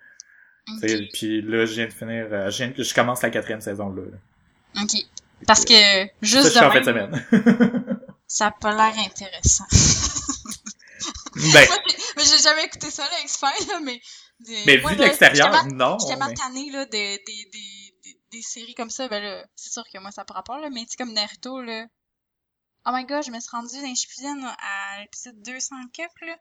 [0.70, 0.86] Ok.
[0.86, 3.60] T'sais, Puis là, je viens de finir, euh, je, viens de- je commence la quatrième
[3.62, 4.02] saison là.
[4.02, 4.82] là.
[4.82, 5.00] Ok.
[5.46, 8.00] Parce que, Ça, juste je fais en de fin de même, semaine.
[8.26, 9.64] ça a pas l'air intéressant.
[11.54, 11.66] ben,
[12.16, 14.00] mais j'ai jamais écouté ça, là, X-Files, là, mais...
[14.40, 15.96] de- mais vu de l'extérieur, non.
[16.00, 17.77] J'étais mais- tannée, là, de, des, des, des,
[18.30, 20.82] des séries comme ça, ben là, c'est sûr que moi, ça par rapport, là, mais
[20.84, 21.86] tu sais, comme Naruto, là.
[22.86, 26.36] Oh my god, je me suis rendue dans Shippuden à l'épisode 200 cup, là.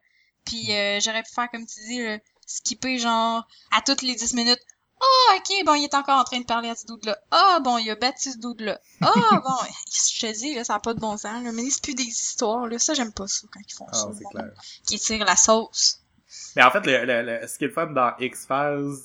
[0.45, 4.33] Puis euh, j'aurais pu faire, comme tu dis, là, skipper, genre, à toutes les 10
[4.33, 4.61] minutes.
[4.99, 7.17] Ah, ok, bon, il est encore en train de parler à ce dude-là.
[7.31, 8.79] Ah, bon, il a battu ce dude-là.
[9.01, 9.11] Ah,
[9.43, 9.55] bon,
[9.91, 11.51] je te dis, là, ça n'a pas de bon sens, là.
[11.51, 12.79] Mais c'est plus des histoires, là.
[12.79, 14.09] Ça, j'aime pas ça quand ils font Ah, ça.
[14.17, 14.51] c'est clair.
[14.87, 15.99] Qui tirent la sauce.
[16.55, 18.95] Mais en fait, le, le, le- ce qui est le fun dans X-Files,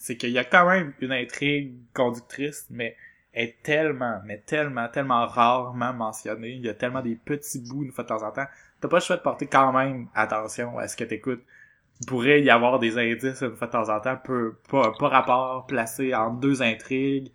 [0.00, 2.96] c'est qu'il y a quand même une intrigue conductrice, mais
[3.34, 6.52] elle est tellement, mais tellement, tellement rarement mentionnée.
[6.52, 8.46] Il y a tellement des petits bouts une fois de temps en temps.
[8.80, 11.42] T'as pas le choix de porter quand même attention à ce que t'écoutes.
[12.00, 15.08] Il pourrait y avoir des indices une fois de temps en temps, peu, pas, pas
[15.08, 17.30] rapport, placés en deux intrigues.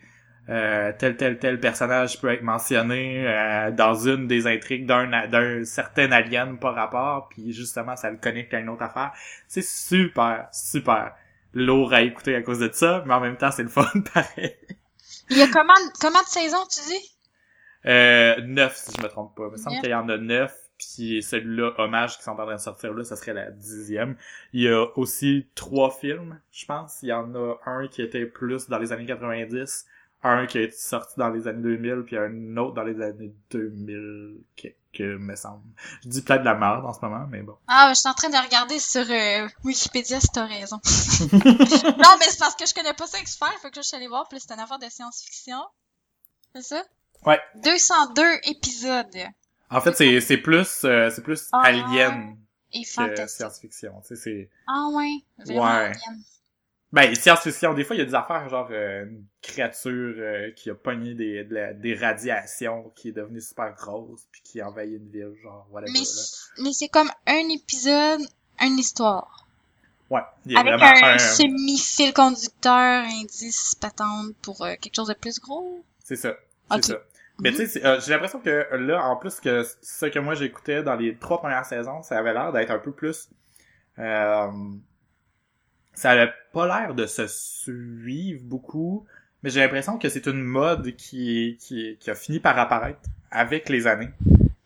[0.50, 5.64] Euh, tel tel tel personnage peut être mentionné euh, dans une des intrigues d'un d'un
[5.66, 9.12] certain alien par rapport puis justement ça le connecte à une autre affaire
[9.48, 11.16] c'est super super
[11.56, 14.56] lourd à écouter à cause de ça mais en même temps c'est le fun pareil.
[15.32, 17.12] Il y a comment, comment de saisons, tu dis?
[17.88, 19.44] euh, neuf si je me trompe pas.
[19.48, 22.56] Il me semble qu'il y en a neuf puis celui-là hommage qui sont en train
[22.56, 24.18] de sortir là ça serait la dixième.
[24.54, 27.00] Il y a aussi trois films je pense.
[27.02, 29.86] Il y en a un qui était plus dans les années 90
[30.26, 34.38] un qui est sorti dans les années 2000 puis un autre dans les années 2000
[34.56, 35.62] quelques me semble
[36.04, 38.14] je dis plein de la merde en ce moment mais bon Ah, je suis en
[38.14, 40.78] train de regarder sur euh, Wikipédia si t'as raison.
[41.34, 44.08] non, mais c'est parce que je connais pas ça X-Files, fait que je suis allée
[44.08, 45.58] voir, puis c'est une affaire de science-fiction.
[46.56, 46.84] C'est ça?
[47.26, 47.40] Ouais.
[47.64, 49.18] 202 épisodes.
[49.70, 51.62] en fait c'est c'est plus euh, c'est plus Ah.
[51.66, 52.38] alien
[52.72, 55.12] Et que science-fiction tu sais c'est Ah ouais,
[55.46, 55.86] vraiment Ouais.
[55.92, 56.24] alien.
[56.94, 60.70] Ben, science-fiction, des fois, il y a des affaires, genre, euh, une créature euh, qui
[60.70, 64.98] a pogné des, de la- des radiations, qui est devenue super grosse, puis qui envahit
[64.98, 65.92] une ville, genre, whatever,
[66.62, 68.22] Mais, c'est comme un épisode,
[68.62, 69.46] une histoire.
[70.10, 71.18] Ouais, il y a Avec un, un...
[71.18, 75.84] semi-fil conducteur, indice, patente pour euh, quelque chose de plus gros.
[76.04, 76.36] C'est ça,
[76.76, 76.98] c'est ça.
[77.40, 80.84] Mais tu sais, euh, j'ai l'impression que là, en plus que ce que moi j'écoutais
[80.84, 83.28] dans les trois premières saisons, ça avait l'air d'être un peu plus...
[84.00, 84.48] Euh,
[85.96, 89.06] ça avait pas l'air de se suivre beaucoup,
[89.44, 93.00] mais j'ai l'impression que c'est une mode qui, qui, qui a fini par apparaître
[93.32, 94.10] avec les années.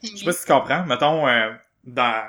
[0.03, 0.85] Je sais pas si tu comprends.
[0.85, 1.51] Mettons, euh,
[1.85, 2.25] dans,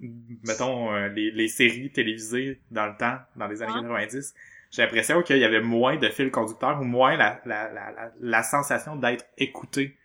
[0.00, 4.06] mettons, euh, les, les séries télévisées dans le temps, dans les années Ouais.
[4.06, 4.34] 90,
[4.70, 8.12] j'ai l'impression qu'il y avait moins de fil conducteur ou moins la, la, la, la,
[8.20, 9.96] la sensation d'être écouté.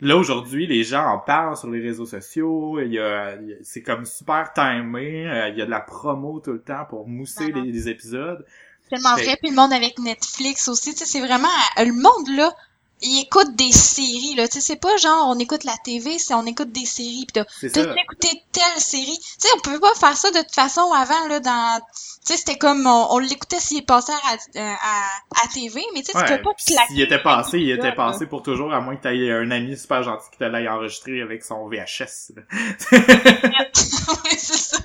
[0.00, 4.04] Là, aujourd'hui, les gens en parlent sur les réseaux sociaux, il y a, c'est comme
[4.04, 7.62] super timé, euh, il y a de la promo tout le temps pour mousser les,
[7.72, 8.44] les épisodes.
[8.90, 9.36] tellement Fait- vrai.
[9.40, 12.54] Puis le monde avec Netflix aussi, tu sais, c'est vraiment euh, le monde là.
[13.00, 16.34] Il écoute des séries là, tu sais, c'est pas genre on écoute la TV, c'est
[16.34, 17.26] on écoute des séries.
[17.32, 19.18] Puis t'as écouté telle série.
[19.18, 21.80] Tu sais, on pouvait pas faire ça de toute façon avant là dans.
[22.26, 26.02] Tu sais, c'était comme on, on l'écoutait s'il passait à, euh, à, à TV, mais
[26.02, 26.86] tu sais, tu peux pas claquer.
[26.88, 30.02] s'il était passé, il était passé pour toujours, à moins que t'aies un ami super
[30.02, 32.32] gentil qui te l'ait enregistré avec son VHS.
[32.92, 34.78] ouais, c'est ça.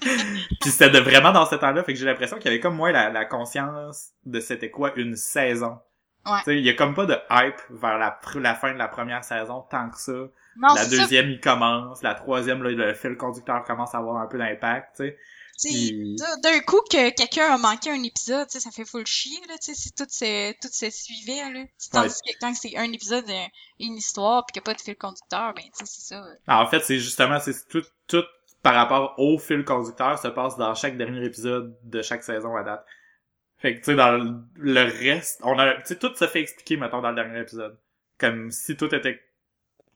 [0.00, 2.92] Puis c'était vraiment dans ce temps-là, fait que j'ai l'impression qu'il y avait comme moi
[2.92, 5.78] la, la conscience de c'était quoi une saison.
[6.26, 6.58] Ouais.
[6.58, 9.62] Il y a comme pas de hype vers la, la fin de la première saison
[9.70, 10.12] tant que ça.
[10.12, 10.88] Non, la ça.
[10.88, 12.02] deuxième, il commence.
[12.02, 15.02] La troisième, là, le fil conducteur commence à avoir un peu d'impact,
[15.62, 19.72] Puis- d'un- coup que quelqu'un a manqué un épisode, ça fait full chier, là, tu
[19.72, 21.64] sais, si tout se, tout se suivait, là.
[21.92, 23.44] Tandis que quand c'est un épisode, euh,
[23.80, 26.24] une histoire, pis qu'il n'y a pas de fil conducteur, ben, tu sais, c'est ça.
[26.46, 28.24] Ah, en fait, c'est justement, c'est tout, tout
[28.62, 32.62] par rapport au fil conducteur se passe dans chaque dernier épisode de chaque saison à
[32.62, 32.84] date.
[33.64, 36.76] Fait que, tu sais, dans le, reste, on a, tu sais, tout se fait expliquer,
[36.76, 37.78] mettons, dans le dernier épisode.
[38.18, 39.22] Comme si tout était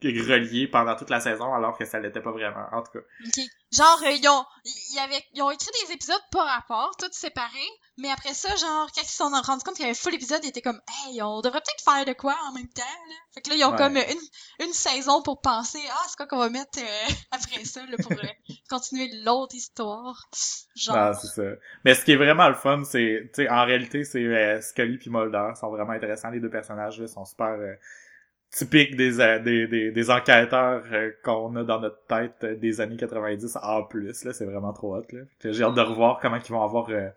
[0.02, 2.98] relié pendant toute la saison, alors que ça l'était pas vraiment, en tout cas.
[3.26, 3.44] Ok.
[3.70, 7.10] Genre, euh, ils ont, ils, y avait- ils ont écrit des épisodes par rapport, tous
[7.12, 10.14] séparés, mais après ça, genre, quand ils se sont rendus compte qu'il y avait full
[10.14, 13.14] épisode, ils étaient comme, hey, on devrait peut-être faire de quoi en même temps, là.
[13.34, 13.76] Fait que là, ils ont Ouais.
[13.76, 16.82] comme une, une saison pour penser, ah, c'est quoi qu'on va mettre euh,
[17.30, 18.26] après ça, là, pour euh,
[18.70, 20.28] continuer l'autre histoire.
[20.74, 20.96] Genre.
[20.96, 21.42] Ah, c'est ça.
[21.84, 24.96] Mais ce qui est vraiment le fun, c'est, tu sais, en réalité, c'est euh, Scully
[24.96, 26.30] puis Mulder sont vraiment intéressants.
[26.30, 27.58] Les deux personnages, là, sont super
[28.50, 32.80] typiques des, euh, des, des, des enquêteurs euh, qu'on a dans notre tête euh, des
[32.80, 34.24] années 90 en plus.
[34.24, 35.04] Là, c'est vraiment trop hot.
[35.12, 35.20] Là.
[35.44, 37.08] J'ai hâte de revoir comment ils vont avoir euh,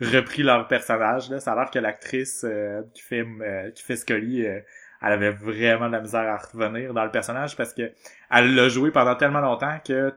[0.00, 1.30] repris leur personnage.
[1.30, 1.40] Là.
[1.40, 4.64] Ça a l'air que l'actrice euh, qui fait euh, qui fait Scully, elle
[5.00, 7.90] avait vraiment de la misère à revenir dans le personnage parce que
[8.30, 10.12] elle l'a joué pendant tellement longtemps que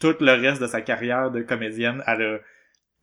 [0.00, 2.38] tout le reste de sa carrière de comédienne, elle a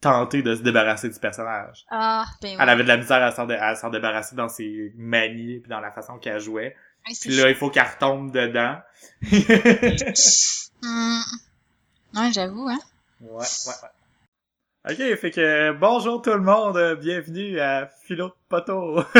[0.02, 1.86] tenté de se débarrasser du personnage.
[1.90, 2.58] Ah, ben oui.
[2.60, 5.70] Elle avait de la misère à s'en, dé- à s'en débarrasser dans ses manies puis
[5.70, 6.76] dans la façon qu'elle jouait.
[7.06, 8.78] Puis là, il faut qu'elle retombe dedans.
[10.84, 11.22] Hmm.
[12.16, 12.80] Ouais, j'avoue, hein.
[13.22, 14.94] Ouais, ouais, ouais.
[14.94, 19.04] Ok, fait que bonjour tout le monde, euh, bienvenue à Philo de Poteau.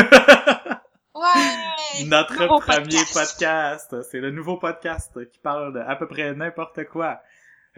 [1.14, 2.04] Ouais!
[2.06, 3.94] Notre premier podcast.
[4.10, 7.20] C'est le nouveau podcast qui parle de à peu près n'importe quoi.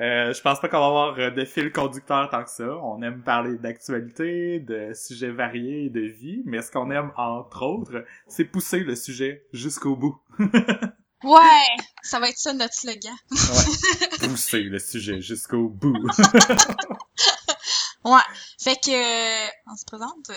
[0.00, 2.64] Euh, je pense pas qu'on va avoir euh, de fil conducteur tant que ça.
[2.82, 8.04] On aime parler d'actualité, de sujets variés, de vie, mais ce qu'on aime entre autres,
[8.26, 10.16] c'est pousser le sujet jusqu'au bout.
[11.22, 11.68] Ouais!
[12.02, 13.14] Ça va être ça notre slogan.
[13.30, 14.18] Ouais.
[14.28, 15.96] pousser le sujet jusqu'au bout.
[18.04, 18.20] Ouais.
[18.62, 20.28] Fait que, euh, on se présente?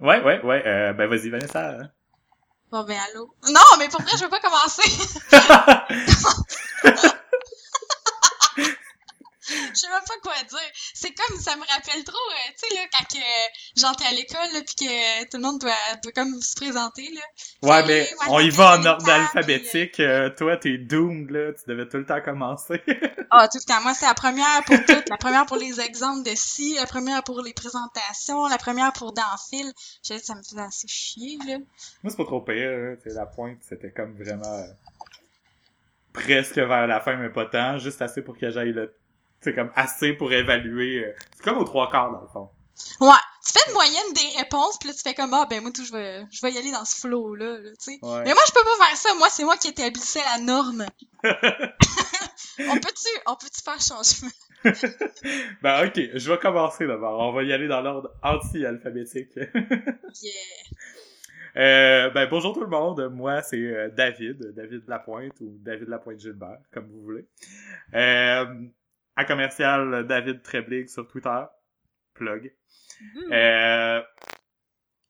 [0.00, 0.62] Ouais, ouais, ouais.
[0.66, 1.78] Euh, ben vas-y, Vanessa.
[1.80, 1.90] hein.
[2.72, 3.32] Bon, ben, allô.
[3.48, 4.82] Non, mais pour vrai, je veux pas commencer.
[9.48, 10.58] Je sais même pas quoi dire.
[10.94, 13.18] C'est comme, ça me rappelle trop, euh, tu sais, là, quand
[13.76, 17.20] j'entrais à l'école, pis que tout le monde doit, doit comme se présenter, là.
[17.68, 20.00] Ouais, mais on y va en ordre alphabétique.
[20.00, 21.52] Euh, toi, t'es doomed, là.
[21.52, 22.82] Tu devais tout le temps commencer.
[23.32, 23.80] Ah, tout le temps.
[23.82, 25.08] Moi, c'est la première pour toutes.
[25.08, 29.12] La première pour les exemples de si, la première pour les présentations, la première pour
[29.12, 29.72] dans le fil.
[30.08, 31.56] Je ça me faisait assez chier, là.
[32.02, 32.70] Moi, c'est pas trop pire.
[32.70, 32.96] hein.
[33.06, 34.64] La pointe, c'était comme vraiment euh,
[36.12, 37.78] presque vers la fin, mais pas tant.
[37.78, 38.94] Juste assez pour que j'aille le...
[39.40, 41.04] C'est comme assez pour évaluer.
[41.04, 42.50] euh, C'est comme aux trois quarts, dans le fond.
[43.00, 43.14] Ouais.
[43.46, 45.84] Tu fais une moyenne des réponses, puis là, tu fais comme, ah, ben, moi, tout,
[45.84, 47.98] je vais, je vais y aller dans ce flow-là, là, tu sais.
[48.02, 48.22] Ouais.
[48.24, 49.14] Mais moi, je peux pas faire ça.
[49.14, 50.84] Moi, c'est moi qui établissais la norme.
[51.24, 54.30] on peut-tu, on peut-tu faire changement?
[55.62, 57.20] Ben, ok, je vais commencer d'abord.
[57.20, 59.36] On va y aller dans l'ordre anti-alphabétique.
[59.36, 60.32] Yeah.
[61.56, 63.08] Euh, ben, bonjour tout le monde.
[63.14, 67.26] Moi, c'est euh, David, David Lapointe ou David Lapointe Gilbert, comme vous voulez.
[67.94, 68.44] Euh,
[69.16, 71.42] à commercial David Treblig sur Twitter.
[72.14, 72.52] Plug.
[73.00, 73.32] Mhm.
[73.32, 74.02] Euh,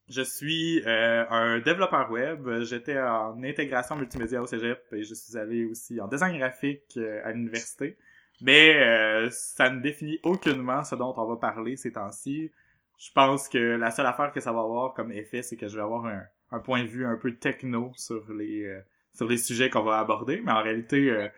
[0.09, 2.63] je suis euh, un développeur web.
[2.63, 7.21] J'étais en intégration multimédia au cégep et je suis allé aussi en design graphique euh,
[7.25, 7.97] à l'université.
[8.41, 12.51] Mais euh, ça ne définit aucunement ce dont on va parler ces temps-ci.
[12.99, 15.77] Je pense que la seule affaire que ça va avoir comme effet, c'est que je
[15.77, 18.81] vais avoir un, un point de vue un peu techno sur les euh,
[19.15, 20.41] sur les sujets qu'on va aborder.
[20.45, 21.29] Mais en réalité, euh,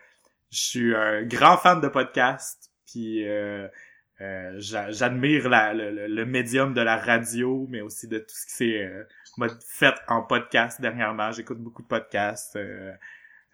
[0.51, 2.71] je suis un grand fan de podcasts.
[2.91, 3.67] Puis euh,
[4.21, 8.53] euh, j'a- j'admire le, le- médium de la radio, mais aussi de tout ce qui
[8.53, 11.31] s'est euh, fait en podcast dernièrement.
[11.31, 12.55] J'écoute beaucoup de podcasts.
[12.55, 12.91] euh,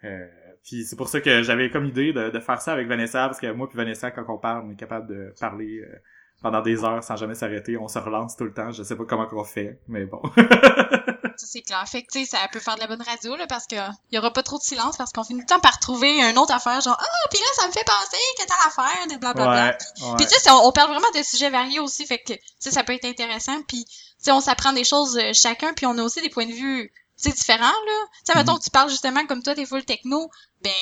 [0.04, 0.26] euh,
[0.64, 3.40] puis c'est pour ça que j'avais comme idée de, de faire ça avec Vanessa, parce
[3.40, 5.96] que moi puis Vanessa, quand on parle, on est capable de parler euh,
[6.42, 7.76] pendant des heures sans jamais s'arrêter.
[7.76, 8.70] On se relance tout le temps.
[8.70, 10.20] Je sais pas comment on fait, mais bon.
[11.38, 11.86] Ça, c'est clair.
[11.88, 13.74] Fait que, tu sais, ça peut faire de la bonne radio, là, parce que
[14.10, 16.38] il y aura pas trop de silence, parce qu'on finit le temps par trouver une
[16.38, 19.64] autre affaire, genre, ah, puis là, ça me fait penser que t'as l'affaire, des blablabla.
[19.66, 19.76] ouais,
[20.08, 20.16] ouais.
[20.16, 22.38] Puis tu sais, c'est- on, on parle vraiment de sujets variés aussi, fait que tu
[22.58, 23.60] sais, ça peut être intéressant.
[23.68, 26.46] Puis tu sais, on s'apprend des choses euh, chacun, puis on a aussi des points
[26.46, 28.06] de vue, tu sais, différents là.
[28.24, 28.58] Tu sais, mettons Mhm.
[28.58, 30.30] que tu parles justement comme toi, t'es full techno,
[30.62, 30.72] ben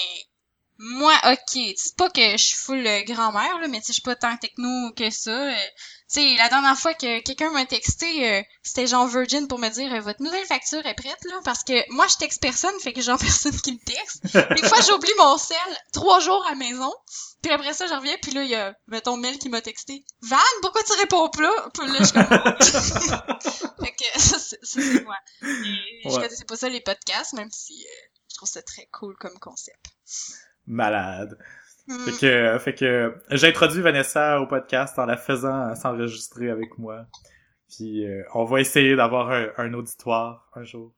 [0.78, 3.94] moi, ok, c'est pas que je suis full euh, grand-mère là, mais tu sais, je
[3.94, 5.30] suis pas tant techno que ça.
[5.30, 5.52] euh.
[5.52, 9.68] tu sais, la dernière fois que quelqu'un m'a texté, euh, c'était genre Virgin pour me
[9.68, 13.00] dire votre nouvelle facture est prête là, parce que moi je texte personne, fait que
[13.02, 14.24] genre personne qui me texte.
[14.24, 15.56] Des fois, j'oublie mon sel
[15.92, 16.92] trois jours à la maison.
[17.42, 20.02] Puis après ça, je reviens, puis là, il y a, mettons, Mel qui m'a texté.
[20.22, 21.70] Van, pourquoi tu réponds pas?
[21.74, 22.24] Puis là, je suis comme...
[23.84, 25.16] fait que ça, c'est moi.
[25.42, 29.14] Et Je connaissais pas ça, les podcasts, même si euh, je trouve ça très cool
[29.20, 29.84] comme concept.
[30.66, 31.38] Malade.
[31.86, 31.98] Hmm.
[32.06, 37.06] Fait que, fait que j'ai introduit Vanessa au podcast en la faisant s'enregistrer avec moi.
[37.68, 40.92] Puis euh, on va essayer d'avoir un, un auditoire un jour.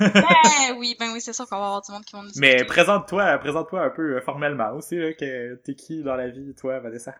[0.00, 0.10] Ben
[0.78, 2.64] oui, ben oui, c'est sûr qu'on va avoir du monde qui va nous Mais écouter.
[2.66, 6.80] présente-toi, présente-toi un peu euh, formellement aussi, là, que t'es qui dans la vie, toi,
[6.80, 7.14] Vanessa?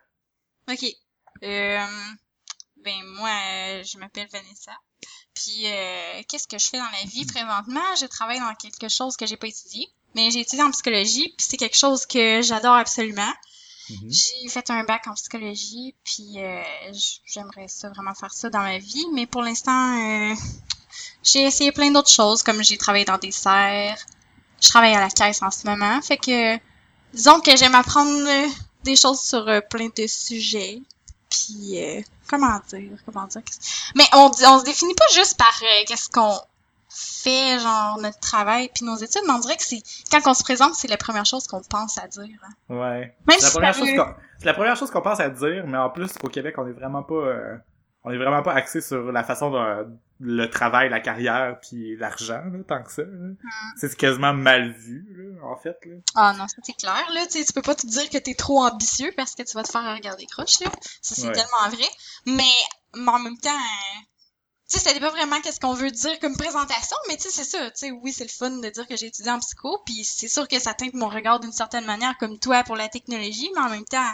[0.71, 0.85] Ok.
[1.43, 1.87] Euh,
[2.83, 4.73] ben moi, euh, je m'appelle Vanessa.
[5.35, 7.95] Puis euh, qu'est-ce que je fais dans la vie présentement?
[8.01, 11.47] Je travaille dans quelque chose que j'ai pas étudié, mais j'ai étudié en psychologie, puis
[11.49, 13.33] c'est quelque chose que j'adore absolument.
[13.91, 14.11] Mhm.
[14.11, 16.63] J'ai fait un bac en psychologie, puis euh,
[17.27, 20.35] j'aimerais ça vraiment faire ça dans ma vie, mais pour l'instant, euh,
[21.23, 23.99] j'ai essayé plein d'autres choses, comme j'ai travaillé dans des serres,
[24.61, 26.57] je travaille à la caisse en ce moment, fait que
[27.13, 28.49] disons que j'aime apprendre euh,
[28.85, 30.81] des choses sur euh, plein de sujets,
[31.29, 33.43] puis euh, comment dire, comment dire,
[33.95, 36.39] mais on, on se définit pas juste par euh, qu'est-ce qu'on
[36.95, 40.43] fait, genre notre travail puis nos études, mais on dirait que c'est quand on se
[40.43, 42.25] présente, c'est la première chose qu'on pense à dire.
[42.45, 42.75] hein.
[42.75, 43.17] Ouais.
[43.27, 45.65] Même C'est la si première ça chose c'est la première chose qu'on pense à dire,
[45.67, 47.57] mais en plus, au Québec, on est vraiment pas, euh,
[48.05, 49.87] on est vraiment pas axé sur la façon dont
[50.25, 53.03] le travail, la carrière, puis l'argent, là, tant que ça.
[53.03, 53.37] Hmm.
[53.77, 55.77] C'est quasiment mal vu, là, en fait.
[55.85, 55.95] Là.
[56.17, 57.21] Ah non, ça c'est clair, là.
[57.31, 59.71] Tu tu peux pas te dire que t'es trop ambitieux parce que tu vas te
[59.71, 60.71] faire regarder croche, là.
[61.01, 61.33] Ça, c'est Ouais.
[61.33, 61.89] tellement vrai.
[62.27, 62.43] Mais,
[62.97, 64.01] mais en même temps, euh,
[64.73, 67.45] tu sais, ça dépend vraiment qu'est-ce qu'on veut dire comme présentation, mais tu sais, c'est
[67.45, 67.71] ça.
[67.71, 70.29] Tu sais, oui, c'est le fun de dire que j'ai étudié en psycho, puis c'est
[70.29, 73.61] sûr que ça teinte mon regard d'une certaine manière, comme toi, pour la technologie, mais
[73.61, 74.09] en même temps,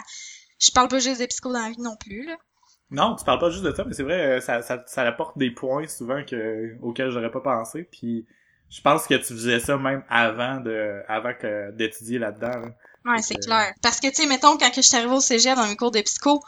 [0.59, 2.35] je parle pas juste de psycho dans la vie non plus, là.
[2.91, 5.37] Non, tu parles pas juste de ça, mais c'est vrai, euh, ça, ça, ça apporte
[5.37, 8.25] des points souvent que, auxquels j'aurais pas pensé, puis
[8.69, 12.59] je pense que tu faisais ça même avant de, avant que d'étudier là-dedans.
[12.59, 12.67] là.
[13.05, 13.73] Ouais, c'est Euh, clair.
[13.81, 15.91] Parce que, tu sais, mettons, quand que je suis arrivée au cégep dans mes cours
[15.91, 16.41] de psycho,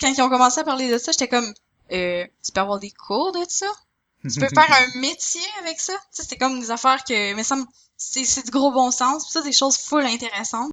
[0.00, 1.52] quand ils ont commencé à parler de ça, j'étais comme,
[1.92, 3.70] euh, tu peux avoir des cours de ça?
[4.22, 5.94] Tu peux faire un métier avec ça?
[5.94, 7.64] Tu sais, c'était comme des affaires que, mais ça me,
[7.96, 9.30] c'est, c'est du gros bon sens.
[9.30, 10.72] Ça, des choses full intéressantes.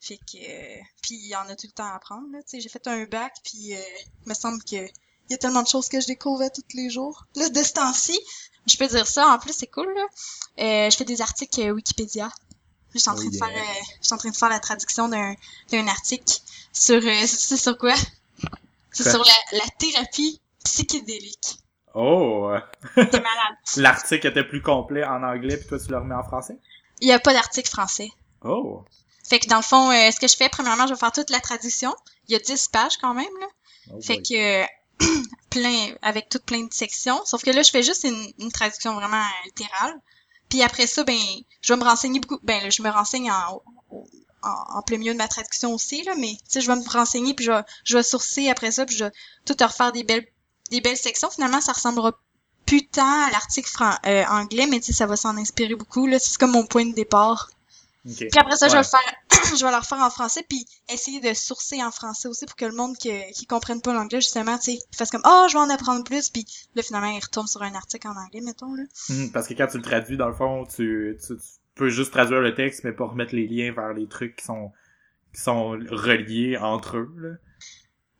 [0.00, 2.38] Fait que, euh, puis il y en a tout le temps à apprendre, là.
[2.42, 3.80] Tu sais, j'ai fait un bac, puis euh,
[4.24, 6.88] il me semble que Il y a tellement de choses que je découvre tous les
[6.90, 7.26] jours.
[7.36, 8.18] Là, de ce temps-ci,
[8.66, 10.06] je peux dire ça, en plus, c'est cool, là.
[10.58, 12.30] Euh, je fais des articles euh, Wikipédia.
[12.94, 15.08] Je suis en train de faire, euh, je suis en train de faire la traduction
[15.08, 15.34] d'un,
[15.70, 16.38] d'un article
[16.72, 17.94] sur, euh, c'est sur quoi?
[18.92, 21.58] C'est sur la, la thérapie psychédélique.
[21.94, 22.52] Oh!
[22.94, 23.56] T'es malade.
[23.76, 26.56] L'article était plus complet en anglais, puis toi, tu le remets en français?
[27.00, 28.10] Il y a pas d'article français.
[28.44, 28.84] Oh!
[29.28, 31.30] Fait que dans le fond, euh, ce que je fais, premièrement, je vais faire toute
[31.30, 31.94] la traduction.
[32.28, 33.46] Il y a 10 pages quand même, là.
[33.92, 34.22] Oh Fait boy.
[34.22, 34.66] que, euh,
[35.50, 37.20] plein, avec toutes plein de sections.
[37.24, 39.94] Sauf que là, je fais juste une, une traduction vraiment littérale.
[40.48, 41.18] Puis après ça, ben,
[41.62, 42.38] je vais me renseigner beaucoup.
[42.42, 43.62] Ben, là, je me renseigne en,
[44.42, 46.14] en, en plein milieu de ma traduction aussi, là.
[46.16, 48.84] Mais, tu sais, je vais me renseigner, puis je vais, je vais sourcer après ça,
[48.84, 49.12] puis je vais
[49.46, 50.26] tout refaire des belles,
[50.70, 51.30] des belles sections.
[51.30, 52.12] Finalement, ça ressemblera
[52.66, 56.06] plus tant à l'article fran- euh, anglais, mais tu sais, ça va s'en inspirer beaucoup,
[56.06, 56.18] là.
[56.18, 57.50] C'est comme mon point de départ.
[58.30, 61.20] Puis après ça, je vais le faire, je vais le refaire en français, puis essayer
[61.20, 64.56] de sourcer en français aussi pour que le monde qui, qui comprenne pas l'anglais, justement,
[64.56, 67.46] tu sais, fasse comme, oh, je vais en apprendre plus, puis là, finalement, il retourne
[67.46, 68.84] sur un article en anglais, mettons, là.
[69.10, 71.42] Mhm, Parce que quand tu le traduis, dans le fond, tu, tu, tu
[71.74, 74.72] peux juste traduire le texte, mais pas remettre les liens vers les trucs qui sont
[75.34, 77.12] qui sont reliés entre eux.
[77.18, 77.28] Là.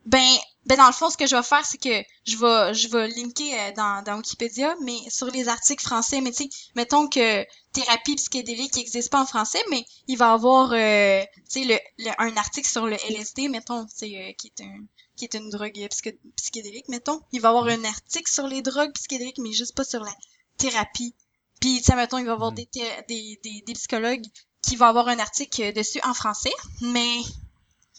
[0.06, 2.88] Ben, ben dans le fond, ce que je vais faire, c'est que je vais, je
[2.88, 7.08] vais linker euh, dans, dans Wikipédia, mais sur les articles français, mais tu sais, mettons
[7.08, 11.64] que thérapie psychédélique n'existe pas en français, mais il va y avoir, euh, tu sais,
[11.64, 14.80] le, le- un article sur le LSD, mettons, tu sais, euh, qui est un
[15.16, 17.20] qui est une drogue psyché- psychédélique, mettons.
[17.32, 20.14] Il va y avoir un article sur les drogues psychédéliques, mais juste pas sur la
[20.56, 21.14] thérapie.
[21.60, 22.56] Puis, tu sais, mettons, il va y avoir Mhm.
[22.56, 22.68] des,
[23.08, 24.24] des, des, des psychologues
[24.62, 27.18] qui vont avoir un article dessus en français, mais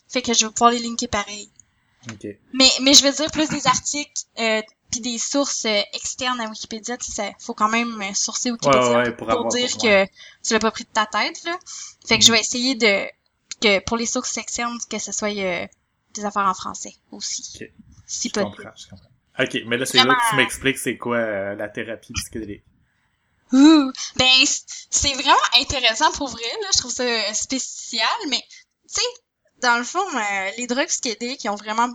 [0.07, 1.49] fait que je vais pouvoir les linker pareil.
[2.09, 2.27] Ok.
[2.53, 6.47] Mais, mais je veux dire, plus des articles euh, puis des sources euh, externes à
[6.49, 9.69] Wikipédia, tu sais, faut quand même euh, sourcer Wikipédia Ouais, ouais, pour pour, avoir- dire
[9.71, 10.05] pour- que
[10.43, 11.57] tu l'as pas pris de ta tête, là.
[12.07, 13.05] Fait que je vais essayer de,
[13.61, 15.67] que pour les sources externes, que ce soit euh,
[16.13, 17.43] des affaires en français aussi.
[17.61, 17.69] Ok.
[18.07, 18.55] Si Je possible.
[18.55, 19.07] comprends, je comprends.
[19.39, 22.63] Ok, mais là, c'est là que tu m'expliques c'est quoi la thérapie psychédélique.
[23.53, 24.25] Ouh, ben,
[24.89, 26.67] c'est vraiment intéressant pour vrai, là.
[26.73, 29.01] Je trouve ça spécial, mais, tu sais,
[29.61, 31.89] dans le fond, euh, les drogues psychédéliques, ils ont vraiment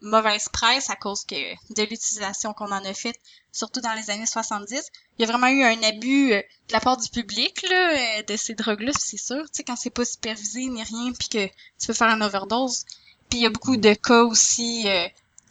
[0.00, 1.34] mauvaise presse à cause que
[1.74, 3.18] de l'utilisation qu'on en a faite,
[3.52, 4.82] surtout dans les années 70.
[5.18, 8.22] Il y a vraiment eu un abus euh, de la part du public, là, euh,
[8.22, 9.42] de ces drogues-là, c'est sûr.
[9.44, 12.84] Tu sais, quand c'est pas supervisé ni rien, puis que tu peux faire une overdose.
[13.28, 14.84] Puis il y a beaucoup de cas aussi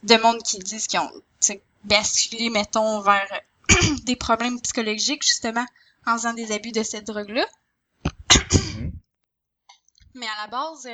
[0.04, 3.42] de monde qui disent qu'ils ont tu sais, basculé, mettons, vers
[4.04, 5.66] des problèmes psychologiques, justement,
[6.06, 7.46] en faisant des abus de cette drogue-là.
[8.54, 8.92] Mhm.
[10.16, 10.90] Mais à la base,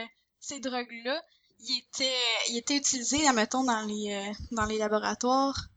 [0.48, 1.22] ces drogues-là,
[1.62, 2.14] ils étaient,
[2.50, 5.68] ils étaient utilisés, admettons, dans les, euh, dans les laboratoires.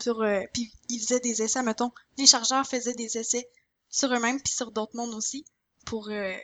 [0.00, 1.92] Sur, euh, puis ils faisaient des essais, mettons.
[2.18, 3.48] Les chargeurs faisaient des essais
[3.90, 5.44] sur eux-mêmes puis sur d'autres mondes aussi.
[5.84, 6.34] Pour, euh,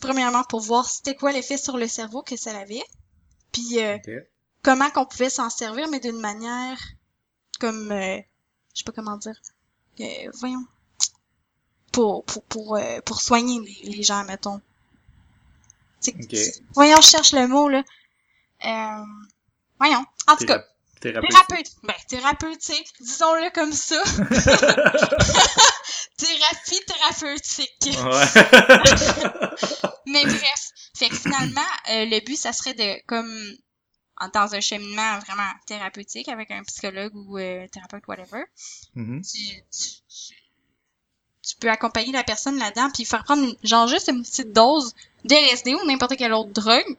[0.00, 2.82] premièrement, pour voir c'était quoi l'effet sur le cerveau que ça avait.
[3.52, 4.10] Puis euh, Ok.
[4.62, 6.78] comment qu'on pouvait s'en servir, mais d'une manière
[7.60, 8.18] comme, euh,
[8.74, 9.40] je sais pas comment dire,
[10.00, 10.64] euh, voyons,
[11.92, 14.60] pour pour pour euh, pour soigner les, les gens, mettons.
[16.74, 17.82] Voyons, je cherche le mot là.
[18.64, 19.04] Euh,
[19.78, 20.04] voyons.
[20.26, 20.64] En tout cas,
[21.00, 21.30] Théra- thérapeutique.
[21.30, 24.02] thérapeute, ben thérapeutique, disons-le comme ça.
[26.16, 27.88] Thérapie thérapeutique.
[28.04, 28.26] Ouais.
[30.06, 33.30] Mais bref, fait que finalement, euh, le but, ça serait de, comme,
[34.34, 38.42] dans un cheminement vraiment thérapeutique avec un psychologue ou euh, thérapeute, whatever,
[38.96, 39.22] Mhm.
[39.22, 39.38] tu,
[39.70, 40.34] tu, tu-
[41.46, 44.94] tu peux accompagner la personne là-dedans puis faire prendre, une- genre, juste une petite dose
[45.24, 46.96] de LSD ou n'importe quelle autre drogue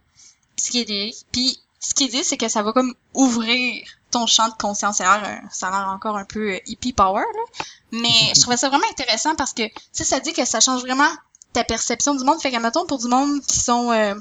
[0.56, 1.26] psychédélique.
[1.32, 4.98] Puis, ce qu'il dit, c'est que ça va comme ouvrir ton champ de conscience.
[4.98, 7.64] Ça a l'air, ça a l'air encore un peu euh, hippie power, là.
[7.92, 11.10] Mais je trouvais ça vraiment intéressant parce que, sais, ça dit que ça change vraiment
[11.54, 12.42] ta perception du monde.
[12.42, 14.16] Fait qu'à mettons, pour du monde qui sont euh,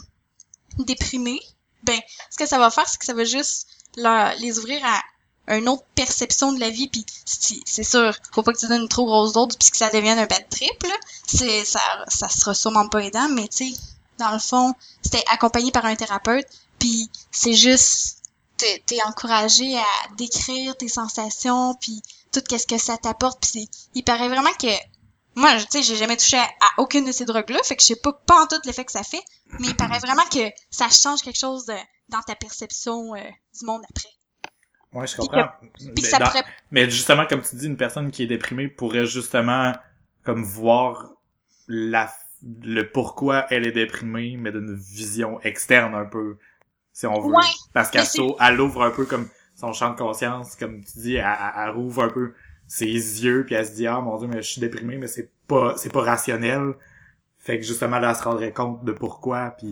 [0.79, 1.41] déprimés,
[1.83, 1.99] ben,
[2.31, 5.01] ce que ça va faire, c'est que ça va juste leur- les ouvrir à
[5.49, 6.89] une autre perception de la vie.
[6.89, 9.91] Puis c'est sûr, faut pas que tu donnes une trop grosse dose puis que ça
[9.91, 10.95] devienne un bad trip, là.
[11.27, 13.81] C'est, ça, ça sera sûrement pas aidant, mais tu sais,
[14.19, 16.47] dans le fond, c'était accompagné par un thérapeute,
[16.79, 18.19] puis c'est juste,
[18.57, 24.05] t'es, t'es encouragé à décrire tes sensations, puis tout qu'est-ce que ça t'apporte, puis il
[24.05, 24.69] paraît vraiment que
[25.35, 27.97] moi, tu sais, j'ai jamais touché à, aucune de ces drogues-là, fait que je sais
[27.97, 29.23] pas, pas en tout l'effet que ça fait,
[29.61, 31.65] mais il paraît vraiment que ça change quelque chose
[32.09, 33.21] dans ta perception euh,
[33.59, 34.18] du monde après.
[34.93, 35.49] Ouais, je Puis comprends.
[35.75, 35.91] Puis
[36.71, 39.73] Mais dans- justement, comme tu dis, une personne qui est déprimée pourrait justement
[40.25, 41.11] comme voir
[41.67, 42.11] la
[42.67, 46.37] le pourquoi elle est déprimée, mais d'une vision externe un peu,
[46.93, 47.33] si on veut.
[47.35, 48.05] Ouais, Parce qu'elle
[48.41, 51.71] elle ouvre un peu comme son champ de conscience, comme tu dis, elle, elle- elle
[51.71, 52.35] rouvre un peu
[52.69, 55.31] ses yeux, puis elle se dit ah mon dieu, mais je suis déprimée, mais c'est
[55.49, 56.75] pas c'est pas rationnel.
[57.39, 59.71] Fait que justement là, elle se rendrait compte de pourquoi, puis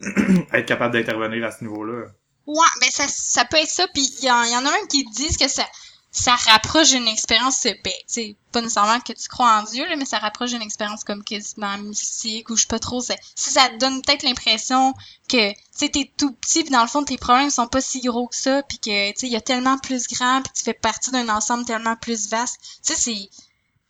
[0.52, 2.06] être capable d'intervenir à ce niveau-là.
[2.50, 5.04] Ouais, ben ça, ça peut être ça, puis il y, y en a même qui
[5.04, 5.64] disent que ça
[6.12, 9.94] ça rapproche d'une expérience, euh, ben, c'est pas nécessairement que tu crois en Dieu, là,
[9.96, 13.00] mais ça rapproche d'une expérience comme quasiment mystique ou je sais pas trop.
[13.00, 14.92] Ça, ça donne peut-être l'impression
[15.28, 18.26] que, tu t'es tout petit puis dans le fond tes problèmes sont pas si gros
[18.26, 21.28] que ça puis que, il y a tellement plus grand puis tu fais partie d'un
[21.28, 22.58] ensemble tellement plus vaste.
[22.84, 23.30] Tu c'est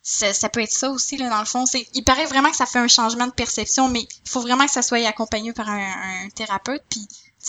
[0.02, 2.56] ça, ça peut être ça aussi là dans le fond c'est il paraît vraiment que
[2.56, 5.68] ça fait un changement de perception mais il faut vraiment que ça soit accompagné par
[5.68, 7.06] un, un thérapeute puis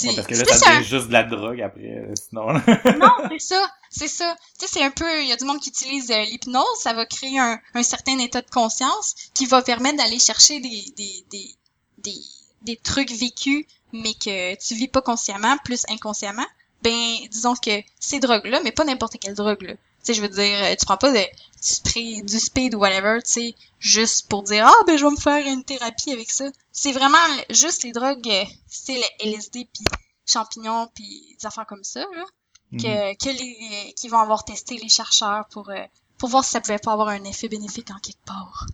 [0.08, 2.54] Ouais, parce que c'est là, plus ça un- juste de la drogue après, euh, sinon.
[3.00, 4.36] non, c'est ça, c'est ça.
[4.60, 6.94] Tu sais, c'est un peu, il y a du monde qui utilise euh, l'hypnose, ça
[6.94, 11.26] va créer un, un certain état de conscience qui va permettre d'aller chercher des, des,
[11.30, 11.56] des,
[11.98, 12.20] des,
[12.62, 16.46] des trucs vécus, mais que tu vis pas consciemment, plus inconsciemment.
[16.84, 19.74] Ben, disons que ces drogues-là, mais pas n'importe quelle drogue, là.
[20.04, 21.28] Tu sais, je veux dire, euh, tu prends pas de, du
[21.62, 25.16] spray, du speed ou whatever, tu sais, juste pour dire, ah, ben, je vais me
[25.18, 26.46] faire une thérapie avec ça.
[26.72, 27.18] C'est vraiment
[27.50, 29.86] juste les drogues, euh, style LSD puis
[30.26, 32.26] champignons puis des affaires comme ça, là
[32.74, 32.80] Mhm.
[32.82, 35.84] que, que les, qui vont avoir testé les chercheurs pour, euh,
[36.18, 38.66] pour voir si ça pouvait pas avoir un effet bénéfique en quelque part.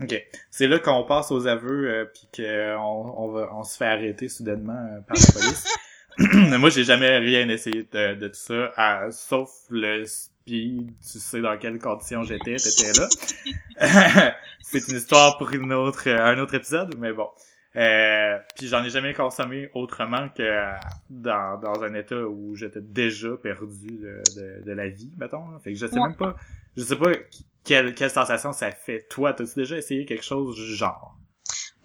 [0.00, 0.20] Ok.
[0.50, 4.28] C'est là qu'on passe aux aveux, euh, puis qu'on on va, on se fait arrêter
[4.28, 5.64] soudainement euh, par la police.
[6.58, 10.04] Moi, j'ai jamais rien essayé de, de tout ça, à- sauf le
[10.44, 10.92] speed.
[11.00, 13.08] Tu sais dans quelles conditions j'étais, t'étais là.
[14.62, 17.28] C'est une histoire pour une autre, un autre épisode, mais bon.
[17.76, 20.70] Euh, puis j'en ai jamais consommé autrement que
[21.10, 25.58] dans, dans un état où j'étais déjà perdu de, de, de la vie, mettons.
[25.58, 26.08] Fait que je sais Ouais.
[26.08, 26.36] même pas,
[26.76, 27.10] je sais pas
[27.64, 29.06] quelle, quelle sensation ça fait.
[29.10, 31.16] Toi, t'as-tu déjà essayé quelque chose du genre?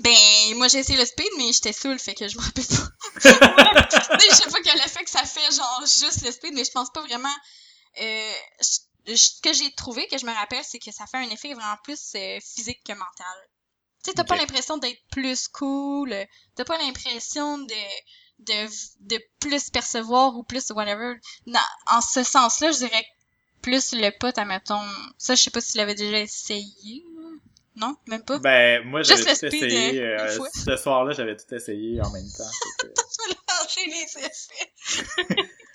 [0.01, 0.12] Ben,
[0.57, 2.89] moi j'ai essayé le speed, mais j'étais saoul, fait que je me rappelle pas.
[4.20, 6.91] Je sais pas quel effet que ça fait, genre juste le speed, mais je pense
[6.91, 7.28] pas vraiment.
[8.02, 8.32] Euh,
[9.08, 11.54] je- ce que j'ai trouvé, que je me rappelle, c'est que ça fait un effet
[11.54, 13.38] vraiment plus euh, physique que mental.
[14.04, 14.28] Tu sais, t'as Ok.
[14.30, 16.26] pas l'impression d'être plus cool, euh,
[16.56, 17.74] t'as pas l'impression de,
[18.39, 18.68] de,
[19.02, 21.16] de plus percevoir ou plus whatever.
[21.47, 23.06] Non, en ce sens-là, je dirais
[23.62, 24.80] plus le pote, admettons.
[25.18, 27.04] Ça, je sais pas si tu l'avais déjà essayé.
[27.76, 28.39] Non, même pas?
[28.39, 30.02] Ben, moi, j'avais tout essayé.
[30.02, 30.50] euh, une euh, fois.
[30.54, 32.50] ce soir-là, j'avais tout essayé en même temps.
[32.84, 34.74] vas lâcher les effets.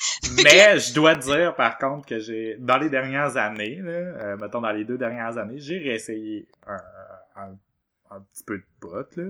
[0.44, 4.60] Mais je dois dire, par contre, que j'ai, dans les dernières années, là, euh, mettons
[4.60, 6.80] dans les deux dernières années, j'ai réessayé un,
[7.36, 7.56] un,
[8.10, 9.24] un petit peu de pot, là.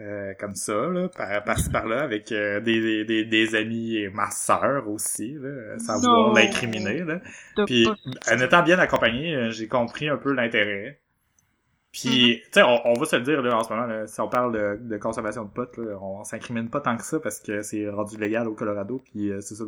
[0.00, 4.30] euh, comme ça, là, par, par-ci par-là, avec euh, des, des, des, amis et ma
[4.30, 7.00] sœur aussi, là, sans vouloir l'incriminer.
[7.04, 7.20] Là.
[7.66, 7.86] Puis,
[8.30, 11.01] en étant bien accompagné, euh, j'ai compris un peu l'intérêt.
[11.92, 14.20] Puis, tu sais, on, on va se le dire, là, en ce moment, là, si
[14.20, 17.38] on parle de, de consommation de pot, là, on s'incrimine pas tant que ça parce
[17.38, 19.64] que c'est rendu légal au Colorado, puis euh, c'est ça,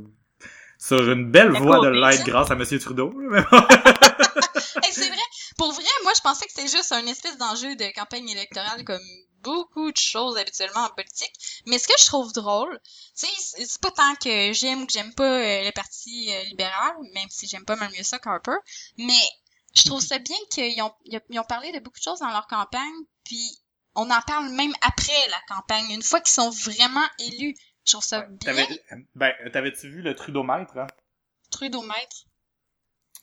[0.79, 2.25] sur une belle voie de hein?
[2.25, 3.13] grâce à Monsieur Trudeau.
[4.83, 5.17] Hey, c'est vrai.
[5.57, 9.01] Pour vrai, moi, je pensais que c'était juste un espèce d'enjeu de campagne électorale comme
[9.41, 11.33] beaucoup de choses habituellement en politique.
[11.67, 12.81] Mais ce que je trouve drôle,
[13.17, 16.29] tu sais, c'est c'est pas tant que j'aime ou que j'aime pas euh, le parti
[16.33, 18.57] euh, libéral, même si j'aime pas mal mieux ça qu'Harper,
[18.99, 19.23] mais
[19.75, 22.47] je trouve ça bien qu'ils ont, ils ont parlé de beaucoup de choses dans leur
[22.47, 22.95] campagne,
[23.25, 23.59] puis
[23.95, 27.55] on en parle même après la campagne, une fois qu'ils sont vraiment élus.
[27.85, 28.67] Je trouve ça bien.
[29.15, 30.87] Ben, t'avais-tu vu le Trudeau-mètre, hein?
[31.51, 32.27] Trudeau-maître.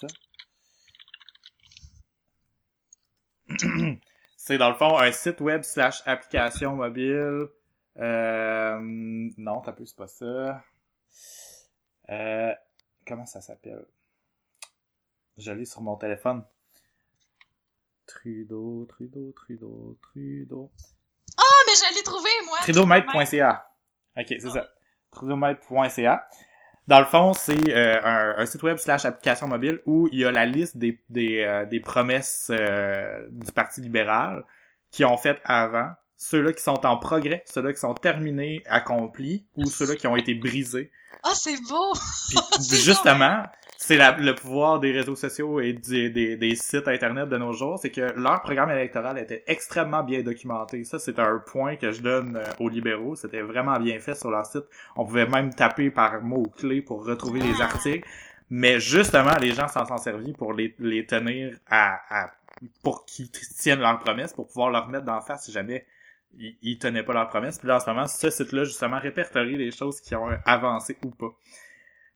[0.00, 0.06] ça?
[4.36, 7.48] C'est dans le fond un site web slash application mobile.
[7.98, 10.62] Euh, non, t'as peu, c'est pas ça.
[12.10, 12.54] Euh,
[13.06, 13.84] comment ça s'appelle?
[15.38, 16.44] Je l'ai sur mon téléphone.
[18.06, 20.72] Trudeau, Trudeau, Trudeau, Trudeau.
[21.36, 22.58] Ah, mais je l'ai trouvé, moi!
[22.62, 23.68] Trudeaumaître.ca.
[24.16, 24.68] Ok, c'est ça.
[25.10, 26.28] Trudeaumaître.ca.
[26.86, 30.24] Dans le fond, c'est euh, un, un site web slash application mobile où il y
[30.24, 34.44] a la liste des, des, euh, des promesses euh, du Parti libéral
[34.92, 39.66] qui ont fait avant, ceux-là qui sont en progrès, ceux-là qui sont terminés, accomplis, ou
[39.66, 40.90] ceux-là qui ont été brisés.
[41.22, 41.92] Ah, c'est beau!
[42.68, 43.42] Puis justement,
[43.76, 47.78] c'est le pouvoir des réseaux sociaux et des, des, des sites internet de nos jours,
[47.78, 50.84] c'est que leur programme électoral était extrêmement bien documenté.
[50.84, 53.16] Ça, c'est un point que je donne euh, aux libéraux.
[53.16, 54.64] C'était vraiment bien fait sur leur site.
[54.96, 57.64] On pouvait même taper par mots-clés pour retrouver les Ah.
[57.64, 58.06] articles.
[58.48, 62.30] Mais justement, les gens s'en sont servis pour les, les tenir à, à
[62.82, 65.84] pour qu'ils tiennent leurs promesses, pour pouvoir leur mettre d'en face si jamais
[66.38, 67.58] ils, ils tenaient pas leurs promesses.
[67.58, 71.10] Puis là, en ce moment, ce site-là, justement, répertorie les choses qui ont avancé ou
[71.10, 71.30] pas.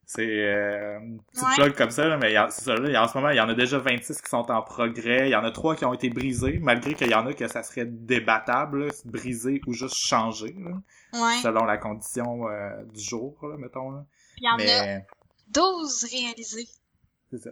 [0.05, 1.55] C'est euh, une petite Ouais.
[1.55, 3.55] plug comme ça, là, mais c'est ça, là, en ce moment, il y en a
[3.55, 5.29] déjà 26 qui sont en progrès.
[5.29, 7.47] Il y en a trois qui ont été brisés, malgré qu'il y en a que
[7.47, 10.73] ça serait débattable, là, briser ou juste changer, là,
[11.13, 11.37] Ouais.
[11.43, 13.91] selon la condition euh, du jour, là, mettons.
[13.93, 14.05] Là.
[14.39, 15.07] Il y en a Mais
[15.49, 16.67] 12 réalisés.
[17.31, 17.51] c'est ça.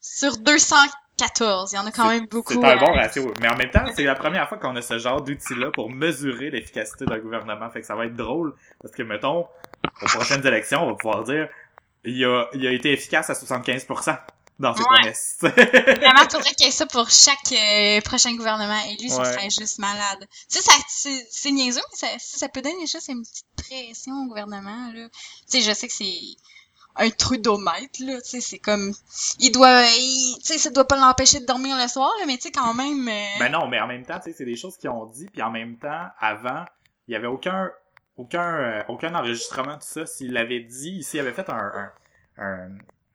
[0.00, 0.76] Sur 200
[1.18, 1.72] 14.
[1.72, 2.54] Il y en a quand même beaucoup.
[2.54, 3.32] C'est un bon euh, ratio.
[3.40, 6.50] Mais en même temps, c'est la première fois qu'on a ce genre d'outil-là pour mesurer
[6.50, 7.68] l'efficacité d'un gouvernement.
[7.70, 8.54] Fait que ça va être drôle.
[8.80, 9.46] Parce que, mettons,
[10.02, 11.48] aux prochaines élections, on va pouvoir dire,
[12.04, 14.18] il a, il a été efficace à 75%
[14.58, 14.86] dans ses Ouais.
[14.86, 15.36] promesses.
[15.40, 19.32] Vraiment, faudrait qu'il y ait ça pour chaque euh, prochain gouvernement élu, ça Ouais.
[19.32, 20.18] serait juste malade.
[20.50, 24.14] Tu sais, ça, c'est, c'est niaiseux, mais ça, ça peut donner juste une petite pression
[24.24, 25.08] au gouvernement, là.
[25.50, 26.12] Tu sais, je sais que c'est
[26.98, 28.92] un trudomètre, là, tu sais, c'est comme,
[29.40, 32.50] il doit, tu sais, ça doit pas l'empêcher de dormir le soir, mais tu sais,
[32.50, 34.90] quand même, euh, Ben non, mais en même temps, tu sais, c'est des choses qu'ils
[34.90, 36.64] ont dit, puis en même temps, avant,
[37.06, 37.70] il y avait aucun
[38.16, 40.04] aucun euh, aucun enregistrement de ça.
[40.04, 41.92] S'il l'avait dit, s'il avait fait un, un,
[42.38, 42.68] un,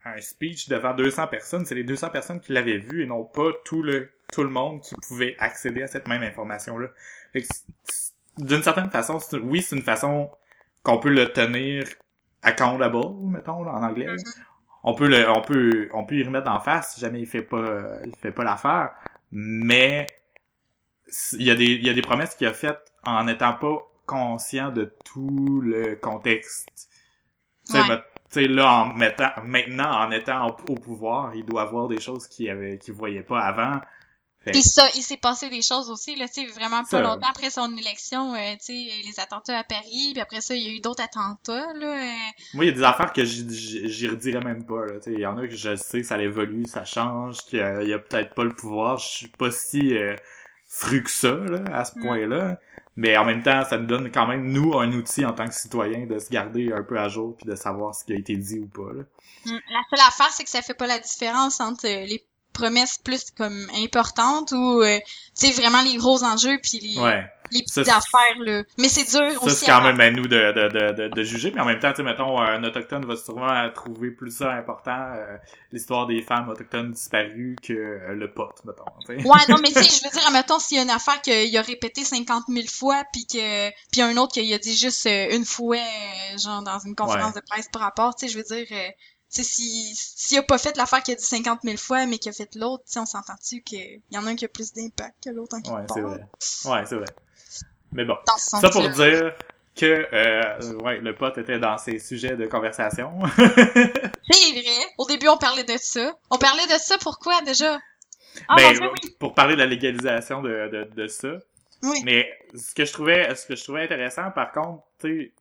[0.06, 3.52] un speech devant 200 personnes, c'est les 200 personnes qui l'avaient vu et non pas
[3.66, 6.88] tout le tout le monde qui pouvait accéder à cette même information-là.
[8.38, 10.32] D'une certaine façon, oui, c'est une façon
[10.82, 11.86] qu'on peut le tenir
[12.44, 12.98] accountable,
[13.30, 14.06] mettons, là, en anglais.
[14.08, 14.16] là.
[14.84, 17.42] On peut le, on peut, on peut y remettre en face si jamais il fait
[17.42, 18.92] pas, il fait pas l'affaire.
[19.32, 20.08] Mais
[21.34, 23.78] il y a des, il y a des promesses qu'il a faites en n'étant pas
[24.06, 26.68] conscient de tout le contexte.
[27.66, 27.98] Tu sais, Ouais.
[28.32, 32.00] tu sais, là, en mettant, maintenant, en étant au, au pouvoir, il doit voir des
[32.00, 33.80] choses qu'il avait, qu'il voyait pas avant.
[34.46, 37.30] Que- Pis ça, il s'est passé des choses aussi, là, tu sais, vraiment pas longtemps
[37.30, 38.74] après son élection, euh, tu sais,
[39.06, 42.04] les attentats à Paris, puis après ça, il y a eu d'autres attentats, là.
[42.04, 42.12] euh,
[42.54, 44.86] Moi, il y a des affaires que j'y- redirais même pas.
[44.86, 44.94] là.
[45.00, 47.62] Tu sais, Il y en a que je sais, ça évolue, ça change, qu'il y
[47.62, 48.98] a, il y a peut-être pas le pouvoir.
[48.98, 50.16] Je suis pas si euh,
[50.68, 52.02] fru que ça, là, à ce Mm.
[52.04, 52.60] point-là.
[52.96, 55.54] Mais en même temps, ça nous donne quand même, nous, un outil en tant que
[55.56, 58.36] citoyen de se garder un peu à jour puis de savoir ce qui a été
[58.36, 58.94] dit ou pas.
[58.94, 59.04] Là.
[59.46, 59.58] Mm.
[59.72, 62.24] La seule affaire, c'est que ça fait pas la différence entre euh, les
[62.54, 65.00] promesses plus comme importantes ou, euh,
[65.38, 67.26] tu sais, vraiment les gros enjeux puis les, Ouais.
[67.52, 68.64] les petites affaires, là.
[68.78, 69.56] Mais c'est dur Ça, aussi.
[69.58, 71.98] c'est quand même à nous de, de, de, de, juger, mais en même temps, tu
[71.98, 75.38] sais, mettons, un autochtone va sûrement trouver plus ça important, euh,
[75.72, 78.86] l'histoire des femmes autochtones disparues que euh, le pot, mettons.
[79.10, 81.56] Ouais, non, mais tu sais, je veux dire, admettons, s'il y a une affaire qu'il
[81.58, 85.36] a répété 50 000 fois, puis que, puis un autre qu'il a dit juste euh,
[85.36, 88.44] une fois, euh, genre dans une conférence de presse par rapport, tu sais, je veux
[88.44, 88.68] dire,
[89.36, 92.30] sais, si, s'il a pas fait l'affaire qu'il a dit 50 000 fois, mais qu'il
[92.30, 95.30] a fait l'autre, on s'entend-tu qu'il y en a un qui a plus d'impact que
[95.30, 96.26] l'autre en quelque Ouais, c'est vrai.
[96.66, 97.06] Ouais, c'est vrai.
[97.92, 98.16] Mais bon.
[98.28, 99.34] Dans Ça pour dire
[99.76, 103.12] que euh, ouais, le pote était dans ses sujets de conversation.
[103.38, 104.86] C'est vrai.
[104.98, 106.16] Au début, on parlait de ça.
[106.30, 107.80] On parlait de ça pourquoi, déjà?
[108.48, 109.16] Ah, ben, Dieu, oui.
[109.20, 111.30] pour parler de la légalisation de, de, de ça.
[111.82, 112.02] Oui.
[112.06, 115.34] Mais ce que je trouvais ce que je trouvais intéressant, par contre, tu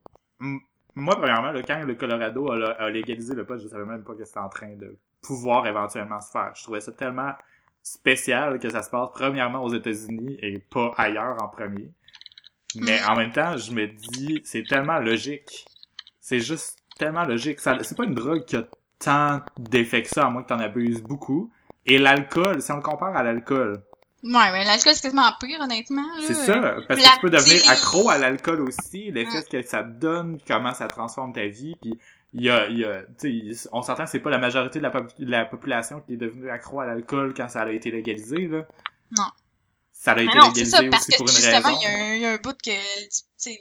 [0.95, 4.15] moi, premièrement, là, quand le Colorado a, a légalisé le pot, je savais même pas
[4.15, 6.53] que c'était en train de pouvoir éventuellement se faire.
[6.55, 7.33] Je trouvais ça tellement
[7.83, 11.91] spécial que ça se passe premièrement aux États-Unis et pas ailleurs en premier.
[12.77, 13.11] Mais Mm.
[13.11, 15.65] en même temps, je me dis, c'est tellement logique.
[16.21, 17.61] C'est juste tellement logique.
[17.61, 18.65] C'est pas une drogue qui a
[18.99, 21.53] tant d'effets que ça, à moins que t'en abuses beaucoup.
[21.87, 23.83] Et l'alcool, si on le compare à l'alcool,
[24.25, 26.07] Ouais, mais l'alcool, c'est quasiment pire, honnêtement.
[26.27, 26.61] c'est ça.
[26.87, 30.73] Parce que tu peux devenir accro à l'alcool aussi, l'effet que ça te donne, comment
[30.75, 31.99] ça transforme ta vie, puis
[32.35, 34.79] il y a, il y a, tu sais, on s'entend que c'est pas la majorité
[34.79, 37.71] de la, pop- de la population qui est devenue accro à l'alcool quand ça a
[37.71, 38.65] été légalisé, là.
[39.19, 39.25] Non.
[40.05, 41.79] Ça a été non, légalisé ça, parce aussi que pour une justement, raison.
[41.81, 42.73] il y, a un- il y a un bout que,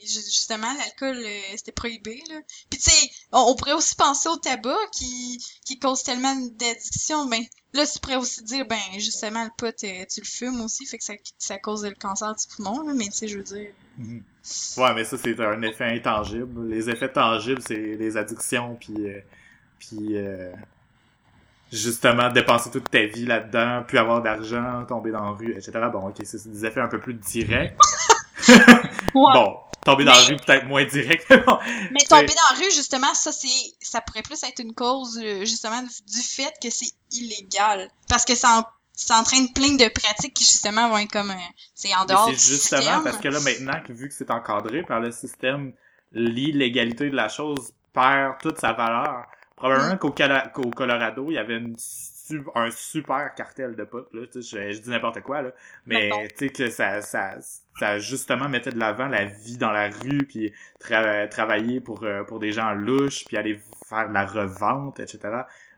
[0.02, 2.40] justement, l'alcool, euh, c'était prohibé, là.
[2.68, 5.38] Puis tu sais, on, on pourrait aussi penser au tabac qui,
[5.68, 10.06] qui cause tellement d'addiction, ben, là, tu pourrais aussi dire, ben, justement, le pot, euh,
[10.12, 13.06] tu le fumes aussi, fait que ça, ça cause le cancer du poumon, là, mais
[13.06, 13.72] tu sais, je veux dire...
[14.00, 14.24] Mhm.
[14.78, 16.68] Ouais, mais ça, c'est un effet intangible.
[16.70, 19.20] Les effets tangibles, c'est les addictions, puis euh,
[19.78, 20.52] puis euh,
[21.72, 25.72] justement, dépenser toute ta vie là-dedans, puis avoir d'argent, tomber dans la rue, etc.
[25.92, 27.76] Bon, ok, c'est des effets un peu plus directs.
[29.14, 31.58] Bon, tomber dans la rue, peut-être moins direct, mais bon.
[31.92, 33.48] Mais tomber dans la rue, justement, ça, c'est,
[33.82, 37.90] ça pourrait plus être une cause, euh, justement, du, fait que c'est illégal.
[38.08, 41.36] Parce que ça, en- ça entraîne plein de pratiques qui, justement, vont être comme, euh,
[41.76, 43.04] c'est en Mais dehors c'est justement système.
[43.04, 45.74] parce que là, maintenant, vu que c'est encadré par le système,
[46.14, 49.26] l'illégalité de la chose perd toute sa valeur.
[49.62, 51.76] Probablement qu'au Colorado, il y avait une
[52.56, 54.22] un super cartel de potes, là.
[54.34, 55.52] Je, je dis n'importe quoi, là.
[55.86, 57.36] Mais, tu sais, que ça, ça,
[57.78, 62.24] ça justement mettait de l'avant la vie dans la rue, puis tra- travailler pour, euh,
[62.24, 65.20] pour des gens louches, puis aller faire de la revente, etc.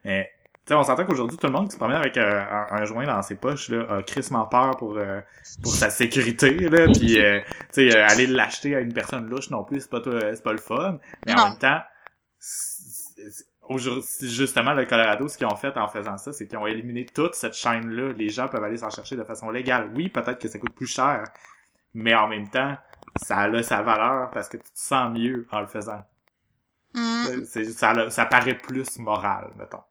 [0.05, 2.67] Mais, tu sais, on s'entend qu'aujourd'hui, tout le monde qui se promène avec euh, un,
[2.69, 5.21] un joint dans ses poches, là, a crissement peur pour, euh,
[5.63, 9.81] pour sa sécurité, là, puis, tu sais, aller l'acheter à une personne louche non plus,
[9.81, 10.99] c'est pas, c'est pas le fun.
[11.25, 11.81] Mais en même temps,
[13.70, 17.36] justement, le Colorado, ce qu'ils ont fait en faisant ça, c'est qu'ils ont éliminé toute
[17.36, 18.14] cette chaîne-là.
[18.14, 19.91] Les gens peuvent aller s'en chercher de façon légale.
[19.95, 21.24] Oui, peut-être que ça coûte plus cher,
[21.93, 22.76] mais en même temps,
[23.22, 26.03] ça a sa valeur parce que tu te sens mieux en le faisant.
[26.93, 27.45] Mm.
[27.45, 29.84] Ça, ça paraît plus moral, mettons.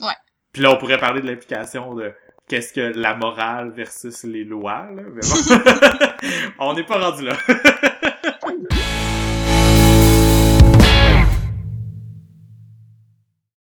[0.00, 0.14] Ouais.
[0.52, 2.12] Puis là, on pourrait parler de l'implication de
[2.48, 5.02] qu'est-ce que la morale versus les lois, là.
[5.12, 7.34] Mais bon, on n'est pas rendu là.